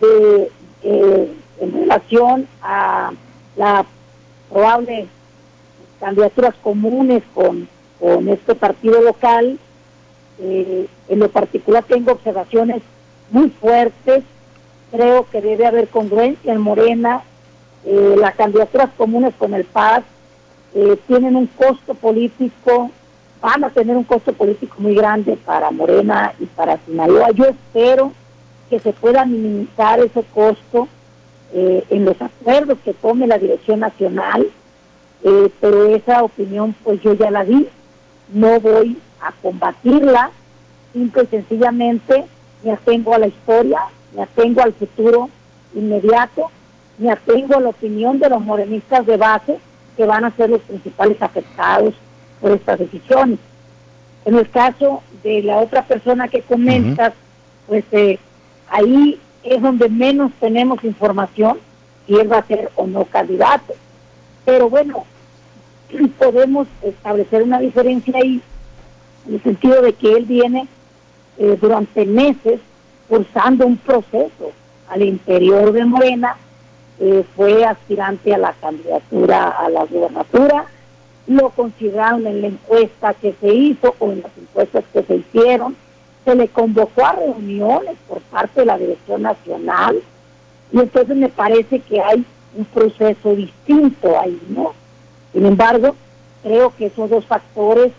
de, 0.00 0.50
eh, 0.82 1.32
en 1.60 1.72
relación 1.72 2.48
a 2.62 3.12
la 3.56 3.84
probable 4.50 5.06
candidaturas 6.00 6.54
comunes 6.62 7.22
con, 7.34 7.68
con 8.00 8.28
este 8.28 8.54
partido 8.54 9.00
local. 9.02 9.58
Eh, 10.38 10.86
en 11.08 11.18
lo 11.18 11.30
particular 11.30 11.84
tengo 11.84 12.12
observaciones 12.12 12.82
muy 13.30 13.50
fuertes. 13.50 14.24
Creo 14.90 15.26
que 15.30 15.40
debe 15.40 15.66
haber 15.66 15.88
congruencia 15.88 16.52
en 16.52 16.60
Morena. 16.60 17.22
Eh, 17.84 18.16
las 18.18 18.34
candidaturas 18.34 18.90
comunes 18.96 19.34
con 19.38 19.54
el 19.54 19.64
PAS 19.64 20.02
tienen 21.06 21.36
un 21.36 21.46
costo 21.46 21.94
político 21.94 22.90
van 23.40 23.64
a 23.64 23.70
tener 23.70 23.96
un 23.96 24.04
costo 24.04 24.32
político 24.32 24.76
muy 24.78 24.94
grande 24.94 25.38
para 25.44 25.70
Morena 25.70 26.34
y 26.38 26.46
para 26.46 26.78
Sinaloa. 26.84 27.30
Yo 27.30 27.44
espero 27.44 28.12
que 28.68 28.80
se 28.80 28.92
pueda 28.92 29.24
minimizar 29.24 30.00
ese 30.00 30.22
costo 30.34 30.88
eh, 31.52 31.84
en 31.90 32.04
los 32.04 32.20
acuerdos 32.20 32.78
que 32.84 32.92
tome 32.92 33.26
la 33.26 33.38
Dirección 33.38 33.80
Nacional, 33.80 34.46
eh, 35.22 35.50
pero 35.60 35.86
esa 35.86 36.22
opinión 36.22 36.74
pues 36.82 37.00
yo 37.02 37.14
ya 37.14 37.30
la 37.30 37.44
di, 37.44 37.68
no 38.32 38.60
voy 38.60 38.98
a 39.20 39.32
combatirla, 39.40 40.30
simple 40.92 41.22
y 41.24 41.26
sencillamente 41.26 42.24
me 42.62 42.72
atengo 42.72 43.14
a 43.14 43.18
la 43.18 43.28
historia, 43.28 43.80
me 44.14 44.22
atengo 44.22 44.62
al 44.62 44.72
futuro 44.72 45.30
inmediato, 45.74 46.50
me 46.98 47.10
atengo 47.10 47.56
a 47.56 47.60
la 47.60 47.68
opinión 47.68 48.18
de 48.18 48.28
los 48.28 48.40
morenistas 48.40 49.06
de 49.06 49.16
base 49.16 49.58
que 49.96 50.04
van 50.04 50.24
a 50.24 50.30
ser 50.32 50.50
los 50.50 50.60
principales 50.62 51.20
afectados 51.22 51.94
por 52.40 52.52
estas 52.52 52.78
decisiones. 52.78 53.38
En 54.24 54.34
el 54.34 54.48
caso 54.50 55.02
de 55.22 55.42
la 55.42 55.58
otra 55.58 55.82
persona 55.82 56.28
que 56.28 56.42
comentas, 56.42 57.12
pues 57.66 57.84
eh, 57.92 58.18
ahí 58.68 59.20
es 59.42 59.62
donde 59.62 59.88
menos 59.88 60.32
tenemos 60.40 60.82
información 60.84 61.58
si 62.06 62.14
él 62.14 62.30
va 62.30 62.38
a 62.38 62.46
ser 62.46 62.70
o 62.76 62.86
no 62.86 63.04
candidato. 63.04 63.74
Pero 64.44 64.68
bueno, 64.70 65.04
podemos 66.18 66.68
establecer 66.82 67.42
una 67.42 67.58
diferencia 67.58 68.14
ahí, 68.16 68.40
en 69.26 69.34
el 69.34 69.42
sentido 69.42 69.82
de 69.82 69.92
que 69.92 70.12
él 70.12 70.24
viene 70.24 70.68
eh, 71.38 71.58
durante 71.60 72.06
meses 72.06 72.60
cursando 73.08 73.66
un 73.66 73.76
proceso 73.76 74.52
al 74.88 75.02
interior 75.02 75.72
de 75.72 75.84
Morena, 75.84 76.36
eh, 76.98 77.24
fue 77.36 77.64
aspirante 77.64 78.34
a 78.34 78.38
la 78.38 78.52
candidatura 78.54 79.50
a 79.50 79.68
la 79.68 79.84
gubernatura, 79.84 80.66
lo 81.26 81.50
consideraron 81.50 82.26
en 82.26 82.40
la 82.40 82.46
encuesta 82.48 83.14
que 83.14 83.34
se 83.40 83.52
hizo 83.52 83.94
o 83.98 84.12
en 84.12 84.22
las 84.22 84.30
encuestas 84.38 84.84
que 84.92 85.02
se 85.02 85.16
hicieron, 85.16 85.76
se 86.26 86.34
le 86.34 86.48
convocó 86.48 87.06
a 87.06 87.12
reuniones 87.12 87.96
por 88.08 88.20
parte 88.22 88.60
de 88.60 88.66
la 88.66 88.76
Dirección 88.76 89.22
Nacional 89.22 90.02
y 90.72 90.80
entonces 90.80 91.16
me 91.16 91.28
parece 91.28 91.78
que 91.78 92.00
hay 92.00 92.26
un 92.56 92.64
proceso 92.64 93.36
distinto 93.36 94.18
ahí, 94.18 94.38
¿no? 94.48 94.72
Sin 95.32 95.46
embargo, 95.46 95.94
creo 96.42 96.74
que 96.76 96.86
esos 96.86 97.08
dos 97.08 97.24
factores 97.26 97.92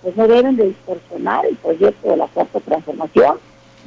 pues 0.00 0.16
no 0.16 0.28
deben 0.28 0.54
de 0.54 0.68
distorsionar 0.68 1.44
el 1.44 1.56
proyecto 1.56 2.10
de 2.10 2.16
la 2.16 2.28
cuarta 2.28 2.60
transformación, 2.60 3.38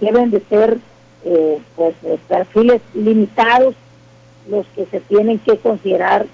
deben 0.01 0.29
de 0.29 0.41
ser 0.49 0.77
eh, 1.23 1.59
pues 1.77 1.95
perfiles 2.27 2.81
limitados 2.93 3.75
los 4.49 4.65
que 4.75 4.87
se 4.87 4.99
tienen 4.99 5.39
que 5.39 5.57
considerar 5.57 6.25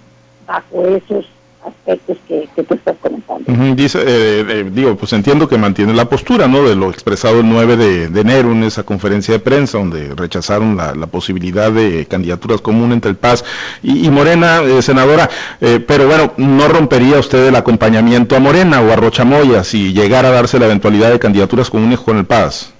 bajo 0.47 0.83
esos 0.87 1.27
aspectos 1.65 2.17
que, 2.27 2.47
que 2.55 2.63
tú 2.63 2.73
estás 2.75 2.95
comentando. 3.01 3.75
Dice, 3.75 3.99
eh, 3.99 4.45
eh, 4.47 4.69
digo, 4.71 4.95
pues 4.95 5.13
entiendo 5.13 5.47
que 5.47 5.57
mantiene 5.57 5.93
la 5.93 6.05
postura, 6.05 6.47
¿no? 6.47 6.67
De 6.67 6.75
lo 6.75 6.89
expresado 6.89 7.39
el 7.39 7.49
9 7.49 7.77
de, 7.77 8.19
enero 8.19 8.51
en 8.51 8.63
esa 8.63 8.83
conferencia 8.83 9.33
de 9.33 9.39
prensa, 9.39 9.77
donde 9.77 10.13
rechazaron 10.15 10.77
la, 10.77 10.93
posibilidad 11.07 11.71
de 11.71 12.07
candidaturas 12.07 12.61
comunes 12.61 12.95
entre 12.95 13.11
el 13.11 13.17
Paz 13.17 13.45
y, 13.83 14.09
Morena, 14.09 14.61
eh, 14.63 14.81
senadora. 14.81 15.29
pero 15.59 16.07
bueno, 16.07 16.33
¿no 16.37 16.67
rompería 16.67 17.19
usted 17.19 17.47
el 17.47 17.55
acompañamiento 17.55 18.35
a 18.35 18.39
Morena 18.39 18.81
o 18.81 18.91
a 18.91 18.95
Rochamoya 18.95 19.63
si 19.63 19.93
llegara 19.93 20.29
a 20.29 20.31
darse 20.31 20.59
la 20.59 20.65
eventualidad 20.65 21.11
de 21.11 21.19
candidaturas 21.19 21.69
comunes 21.69 21.99
con 21.99 22.17
el 22.17 22.25
Paz? 22.25 22.73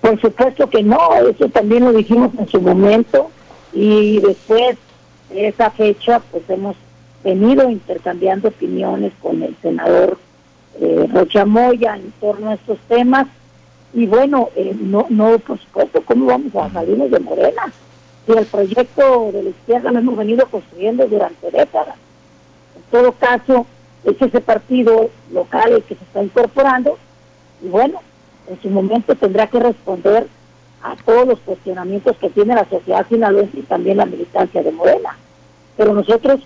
Por 0.00 0.20
supuesto 0.20 0.68
que 0.68 0.82
no, 0.82 0.98
eso 1.28 1.48
también 1.48 1.84
lo 1.84 1.92
dijimos 1.92 2.30
en 2.38 2.48
su 2.48 2.60
momento 2.60 3.30
y 3.72 4.20
después 4.20 4.76
de 5.30 5.48
esa 5.48 5.70
fecha, 5.70 6.20
pues 6.30 6.42
hemos 6.48 6.76
venido 7.22 7.68
intercambiando 7.68 8.48
opiniones 8.48 9.12
con 9.20 9.42
el 9.42 9.54
senador 9.60 10.18
eh, 10.80 11.08
Rocha 11.12 11.44
Moya 11.44 11.96
en 11.96 12.12
torno 12.12 12.50
a 12.50 12.54
estos 12.54 12.78
temas 12.88 13.26
y 13.92 14.06
bueno, 14.06 14.50
eh, 14.54 14.74
no, 14.78 15.06
no, 15.08 15.38
por 15.40 15.58
supuesto, 15.58 16.00
¿cómo 16.02 16.26
vamos 16.26 16.54
a 16.54 16.70
salirnos 16.70 17.10
de 17.10 17.18
Morena? 17.18 17.72
Si 18.24 18.32
el 18.32 18.46
proyecto 18.46 19.30
de 19.32 19.42
la 19.42 19.50
izquierda 19.50 19.90
lo 19.90 19.98
hemos 19.98 20.16
venido 20.16 20.46
construyendo 20.46 21.06
durante 21.08 21.50
décadas. 21.50 21.96
En 22.76 22.82
todo 22.90 23.12
caso, 23.12 23.66
es 24.04 24.20
ese 24.22 24.40
partido 24.40 25.10
local 25.32 25.72
el 25.72 25.82
que 25.82 25.96
se 25.96 26.04
está 26.04 26.22
incorporando 26.22 26.98
y 27.62 27.68
bueno, 27.68 28.00
en 28.48 28.60
su 28.62 28.70
momento 28.70 29.14
tendrá 29.16 29.48
que 29.48 29.58
responder 29.58 30.28
a 30.82 30.96
todos 30.96 31.26
los 31.26 31.38
cuestionamientos 31.40 32.16
que 32.16 32.30
tiene 32.30 32.54
la 32.54 32.68
sociedad 32.68 33.06
sinaloense 33.08 33.58
y 33.58 33.62
también 33.62 33.98
la 33.98 34.06
militancia 34.06 34.62
de 34.62 34.72
Morena. 34.72 35.16
Pero 35.76 35.92
nosotros 35.92 36.40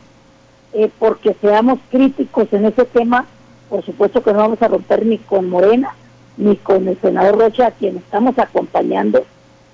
eh, 0.74 0.90
porque 0.98 1.36
seamos 1.40 1.78
críticos 1.88 2.52
en 2.52 2.64
ese 2.64 2.84
tema, 2.84 3.26
por 3.70 3.84
supuesto 3.84 4.22
que 4.24 4.32
no 4.32 4.40
vamos 4.40 4.60
a 4.60 4.66
romper 4.66 5.06
ni 5.06 5.18
con 5.18 5.48
Morena, 5.48 5.94
ni 6.36 6.56
con 6.56 6.88
el 6.88 7.00
senador 7.00 7.38
Rocha, 7.38 7.68
a 7.68 7.70
quien 7.70 7.98
estamos 7.98 8.36
acompañando 8.40 9.24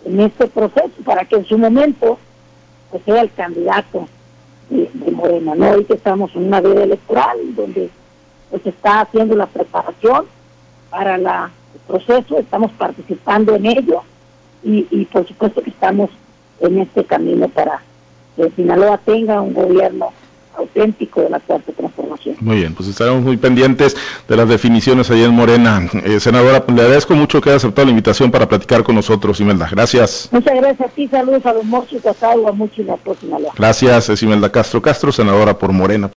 en 0.04 0.20
este 0.20 0.46
proceso, 0.46 0.90
para 1.04 1.24
que 1.24 1.36
en 1.36 1.46
su 1.46 1.56
momento 1.56 2.18
pues, 2.90 3.02
sea 3.04 3.22
el 3.22 3.32
candidato 3.32 4.08
de, 4.68 4.90
Morena. 5.10 5.54
¿no? 5.54 5.70
Hoy 5.70 5.86
que 5.86 5.94
estamos 5.94 6.36
en 6.36 6.46
una 6.48 6.60
vida 6.60 6.84
electoral 6.84 7.38
donde 7.56 7.88
pues 8.50 8.66
está 8.66 9.00
haciendo 9.00 9.34
la 9.36 9.46
preparación 9.46 10.26
para 10.90 11.14
el 11.14 11.50
proceso, 11.86 12.38
estamos 12.38 12.72
participando 12.72 13.54
en 13.54 13.66
ello 13.66 14.02
y 14.62 15.04
por 15.06 15.26
supuesto 15.26 15.62
que 15.62 15.70
estamos 15.70 16.10
en 16.60 16.78
este 16.78 17.04
camino 17.04 17.48
para 17.48 17.80
que 18.36 18.50
Sinaloa 18.50 18.98
tenga 18.98 19.40
un 19.40 19.54
gobierno 19.54 20.12
auténtico 20.56 21.20
de 21.22 21.30
la 21.30 21.40
cuarta 21.40 21.72
transformación. 21.72 22.36
Muy 22.40 22.56
bien, 22.56 22.74
pues 22.74 22.88
estaremos 22.88 23.22
muy 23.22 23.36
pendientes 23.36 23.96
de 24.28 24.36
las 24.36 24.48
definiciones 24.48 25.10
ahí 25.10 25.22
en 25.22 25.34
Morena. 25.34 25.88
Eh, 26.04 26.20
senadora, 26.20 26.64
pues, 26.64 26.76
le 26.76 26.82
agradezco 26.82 27.14
mucho 27.14 27.40
que 27.40 27.50
haya 27.50 27.56
aceptado 27.56 27.86
la 27.86 27.90
invitación 27.90 28.30
para 28.30 28.48
platicar 28.48 28.82
con 28.82 28.94
nosotros, 28.94 29.40
Imelda. 29.40 29.68
Gracias. 29.70 30.28
Muchas 30.32 30.54
gracias 30.54 30.88
a 30.88 30.92
ti, 30.92 31.08
saludos 31.08 31.44
a 31.46 31.52
los 31.52 31.64
mochos, 31.64 32.02
a 32.06 32.52
mucho 32.52 32.82
y 32.82 32.84
la 32.84 32.96
próxima. 32.96 33.38
Gracias, 33.56 34.08
es 34.08 34.22
Imelda 34.22 34.50
Castro 34.50 34.80
Castro, 34.80 35.12
senadora 35.12 35.58
por 35.58 35.72
Morena. 35.72 36.08